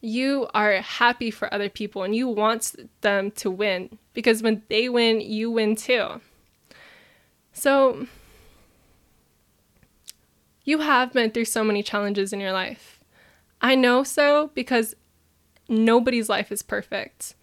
You 0.00 0.46
are 0.54 0.74
happy 0.74 1.32
for 1.32 1.52
other 1.52 1.70
people 1.70 2.04
and 2.04 2.14
you 2.14 2.28
want 2.28 2.76
them 3.00 3.32
to 3.32 3.50
win 3.50 3.98
because 4.14 4.44
when 4.44 4.62
they 4.68 4.88
win, 4.88 5.20
you 5.20 5.50
win 5.50 5.74
too. 5.74 6.20
So, 7.56 8.06
you 10.64 10.80
have 10.80 11.14
been 11.14 11.30
through 11.30 11.46
so 11.46 11.64
many 11.64 11.82
challenges 11.82 12.34
in 12.34 12.38
your 12.38 12.52
life. 12.52 13.00
I 13.62 13.74
know 13.74 14.02
so 14.02 14.50
because 14.52 14.94
nobody's 15.66 16.28
life 16.28 16.52
is 16.52 16.60
perfect. 16.60 17.34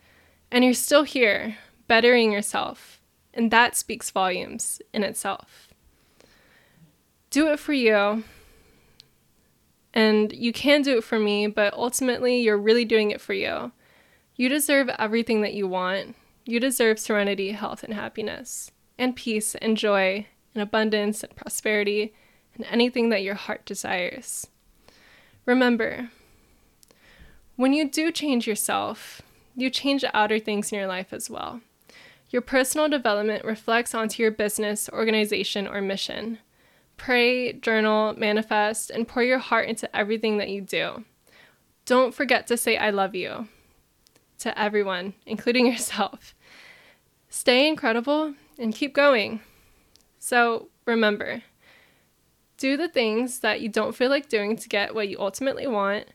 And 0.52 0.64
you're 0.64 0.76
still 0.76 1.02
here, 1.02 1.58
bettering 1.88 2.32
yourself. 2.32 3.02
And 3.34 3.50
that 3.50 3.76
speaks 3.76 4.12
volumes 4.12 4.84
in 4.94 5.04
itself. 5.04 5.70
Do 7.32 7.52
it 7.52 7.60
for 7.60 7.74
you. 7.74 8.24
And 9.96 10.32
you 10.32 10.54
can 10.54 10.84
do 10.84 11.00
it 11.00 11.04
for 11.04 11.18
me, 11.18 11.48
but 11.48 11.74
ultimately, 11.74 12.40
you're 12.40 12.56
really 12.56 12.86
doing 12.86 13.10
it 13.10 13.20
for 13.20 13.34
you. 13.34 13.72
You 14.36 14.48
deserve 14.48 14.90
everything 15.00 15.42
that 15.42 15.56
you 15.56 15.68
want. 15.68 16.16
You 16.46 16.60
deserve 16.60 17.00
serenity, 17.00 17.54
health, 17.54 17.84
and 17.84 17.96
happiness 17.96 18.70
and 18.98 19.16
peace 19.16 19.56
and 19.56 19.78
joy 19.78 20.28
and 20.54 20.62
abundance 20.62 21.24
and 21.24 21.36
prosperity 21.36 22.14
and 22.56 22.66
anything 22.70 23.10
that 23.10 23.24
your 23.24 23.36
heart 23.36 23.66
desires. 23.66 24.48
Remember, 25.46 26.10
when 27.56 27.74
you 27.74 27.90
do 27.90 28.12
change 28.12 28.48
yourself, 28.48 29.22
you 29.56 29.70
change 29.70 30.04
outer 30.14 30.40
things 30.40 30.72
in 30.72 30.78
your 30.78 30.88
life 30.88 31.14
as 31.14 31.30
well. 31.30 31.62
Your 32.30 32.42
personal 32.42 32.90
development 32.90 33.46
reflects 33.46 33.94
onto 33.94 34.24
your 34.24 34.32
business, 34.32 34.90
organization, 34.90 35.68
or 35.68 35.82
mission. 35.82 36.40
Pray, 36.98 37.54
journal, 37.54 38.16
manifest, 38.18 38.90
and 38.90 39.08
pour 39.08 39.22
your 39.22 39.38
heart 39.38 39.68
into 39.68 39.94
everything 39.96 40.38
that 40.38 40.50
you 40.50 40.62
do. 40.62 41.04
Don't 41.86 42.14
forget 42.14 42.48
to 42.48 42.58
say, 42.58 42.78
I 42.78 42.90
love 42.90 43.14
you 43.14 43.48
to 44.40 44.58
everyone, 44.60 45.14
including 45.26 45.68
yourself. 45.72 46.34
Stay 47.30 47.68
incredible 47.68 48.34
and 48.58 48.74
keep 48.74 48.94
going. 48.94 49.42
So 50.20 50.70
remember, 50.86 51.44
do 52.58 52.78
the 52.78 52.88
things 52.88 53.40
that 53.40 53.62
you 53.62 53.70
don't 53.70 53.96
feel 53.96 54.10
like 54.10 54.30
doing 54.30 54.56
to 54.56 54.70
get 54.70 54.96
what 54.96 55.10
you 55.10 55.20
ultimately 55.20 55.68
want. 55.68 56.08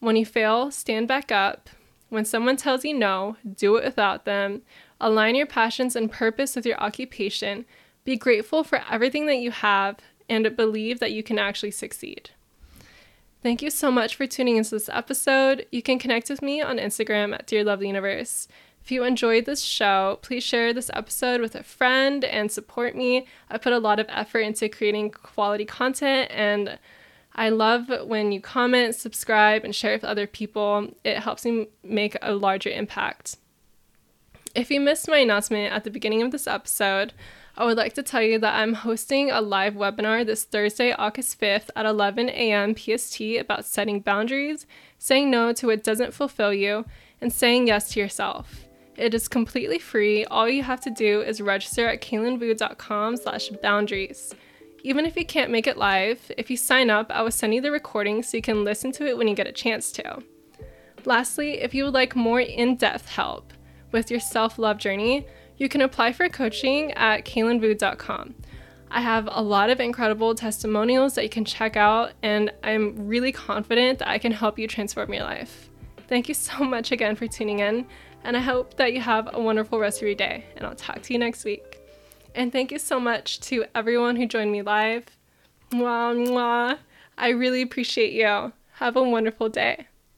When 0.00 0.16
you 0.16 0.26
fail, 0.26 0.70
stand 0.70 1.08
back 1.08 1.32
up. 1.32 1.68
When 2.08 2.24
someone 2.24 2.56
tells 2.56 2.84
you 2.84 2.94
no, 2.94 3.36
do 3.56 3.76
it 3.76 3.84
without 3.84 4.24
them. 4.24 4.62
Align 5.00 5.34
your 5.34 5.46
passions 5.46 5.96
and 5.96 6.10
purpose 6.10 6.54
with 6.54 6.64
your 6.64 6.78
occupation. 6.78 7.64
Be 8.04 8.16
grateful 8.16 8.62
for 8.62 8.82
everything 8.88 9.26
that 9.26 9.38
you 9.38 9.50
have 9.50 9.98
and 10.28 10.56
believe 10.56 11.00
that 11.00 11.12
you 11.12 11.22
can 11.22 11.38
actually 11.38 11.72
succeed. 11.72 12.30
Thank 13.42 13.62
you 13.62 13.70
so 13.70 13.90
much 13.90 14.16
for 14.16 14.26
tuning 14.26 14.56
into 14.56 14.70
this 14.70 14.88
episode. 14.88 15.66
You 15.70 15.82
can 15.82 15.98
connect 15.98 16.30
with 16.30 16.42
me 16.42 16.62
on 16.62 16.78
Instagram 16.78 17.34
at 17.34 17.46
Dear 17.46 17.64
Lovely 17.64 17.86
Universe. 17.86 18.48
If 18.86 18.92
you 18.92 19.02
enjoyed 19.02 19.46
this 19.46 19.62
show, 19.62 20.20
please 20.22 20.44
share 20.44 20.72
this 20.72 20.92
episode 20.94 21.40
with 21.40 21.56
a 21.56 21.64
friend 21.64 22.22
and 22.22 22.52
support 22.52 22.94
me. 22.94 23.26
I 23.50 23.58
put 23.58 23.72
a 23.72 23.80
lot 23.80 23.98
of 23.98 24.06
effort 24.08 24.42
into 24.42 24.68
creating 24.68 25.10
quality 25.10 25.64
content 25.64 26.30
and 26.30 26.78
I 27.34 27.48
love 27.48 27.90
when 28.04 28.30
you 28.30 28.40
comment, 28.40 28.94
subscribe, 28.94 29.64
and 29.64 29.74
share 29.74 29.94
with 29.94 30.04
other 30.04 30.28
people. 30.28 30.94
It 31.02 31.18
helps 31.18 31.44
me 31.44 31.66
make 31.82 32.16
a 32.22 32.32
larger 32.32 32.70
impact. 32.70 33.38
If 34.54 34.70
you 34.70 34.78
missed 34.78 35.08
my 35.08 35.18
announcement 35.18 35.72
at 35.72 35.82
the 35.82 35.90
beginning 35.90 36.22
of 36.22 36.30
this 36.30 36.46
episode, 36.46 37.12
I 37.56 37.64
would 37.64 37.76
like 37.76 37.94
to 37.94 38.04
tell 38.04 38.22
you 38.22 38.38
that 38.38 38.54
I'm 38.54 38.74
hosting 38.74 39.32
a 39.32 39.40
live 39.40 39.74
webinar 39.74 40.24
this 40.24 40.44
Thursday, 40.44 40.92
August 40.92 41.40
5th 41.40 41.70
at 41.74 41.86
11 41.86 42.28
a.m. 42.28 42.76
PST 42.76 43.20
about 43.40 43.64
setting 43.64 43.98
boundaries, 43.98 44.64
saying 44.96 45.28
no 45.28 45.52
to 45.54 45.66
what 45.66 45.82
doesn't 45.82 46.14
fulfill 46.14 46.54
you, 46.54 46.84
and 47.20 47.32
saying 47.32 47.66
yes 47.66 47.90
to 47.90 47.98
yourself. 47.98 48.65
It 48.96 49.12
is 49.12 49.28
completely 49.28 49.78
free. 49.78 50.24
All 50.24 50.48
you 50.48 50.62
have 50.62 50.80
to 50.82 50.90
do 50.90 51.20
is 51.20 51.40
register 51.40 51.86
at 51.86 52.00
kaylinvu.com 52.00 53.18
slash 53.18 53.48
boundaries. 53.62 54.34
Even 54.82 55.04
if 55.04 55.16
you 55.16 55.26
can't 55.26 55.50
make 55.50 55.66
it 55.66 55.76
live, 55.76 56.30
if 56.38 56.50
you 56.50 56.56
sign 56.56 56.88
up, 56.88 57.10
I 57.10 57.22
will 57.22 57.30
send 57.30 57.54
you 57.54 57.60
the 57.60 57.70
recording 57.70 58.22
so 58.22 58.36
you 58.36 58.42
can 58.42 58.64
listen 58.64 58.92
to 58.92 59.06
it 59.06 59.18
when 59.18 59.28
you 59.28 59.34
get 59.34 59.46
a 59.46 59.52
chance 59.52 59.92
to. 59.92 60.22
Lastly, 61.04 61.60
if 61.60 61.74
you 61.74 61.84
would 61.84 61.94
like 61.94 62.16
more 62.16 62.40
in-depth 62.40 63.08
help 63.08 63.52
with 63.92 64.10
your 64.10 64.20
self-love 64.20 64.78
journey, 64.78 65.26
you 65.56 65.68
can 65.68 65.80
apply 65.80 66.12
for 66.12 66.28
coaching 66.28 66.92
at 66.92 67.24
kaylinvu.com. 67.24 68.34
I 68.90 69.00
have 69.00 69.28
a 69.30 69.42
lot 69.42 69.70
of 69.70 69.80
incredible 69.80 70.34
testimonials 70.34 71.14
that 71.14 71.22
you 71.22 71.28
can 71.28 71.44
check 71.44 71.76
out, 71.76 72.12
and 72.22 72.52
I'm 72.62 73.06
really 73.06 73.32
confident 73.32 73.98
that 73.98 74.08
I 74.08 74.18
can 74.18 74.32
help 74.32 74.58
you 74.58 74.68
transform 74.68 75.12
your 75.12 75.24
life. 75.24 75.68
Thank 76.08 76.28
you 76.28 76.34
so 76.34 76.58
much 76.64 76.92
again 76.92 77.16
for 77.16 77.26
tuning 77.26 77.58
in, 77.58 77.86
and 78.26 78.36
I 78.36 78.40
hope 78.40 78.76
that 78.76 78.92
you 78.92 79.00
have 79.00 79.30
a 79.32 79.40
wonderful 79.40 79.78
rest 79.78 80.02
of 80.02 80.08
your 80.08 80.16
day, 80.16 80.44
and 80.56 80.66
I'll 80.66 80.74
talk 80.74 81.00
to 81.02 81.12
you 81.12 81.18
next 81.18 81.44
week. 81.44 81.78
And 82.34 82.50
thank 82.50 82.72
you 82.72 82.78
so 82.80 82.98
much 82.98 83.38
to 83.42 83.64
everyone 83.72 84.16
who 84.16 84.26
joined 84.26 84.50
me 84.50 84.62
live. 84.62 85.04
Mwah, 85.70 86.26
mwah. 86.26 86.78
I 87.16 87.28
really 87.28 87.62
appreciate 87.62 88.12
you. 88.12 88.52
Have 88.72 88.96
a 88.96 89.02
wonderful 89.02 89.48
day. 89.48 89.86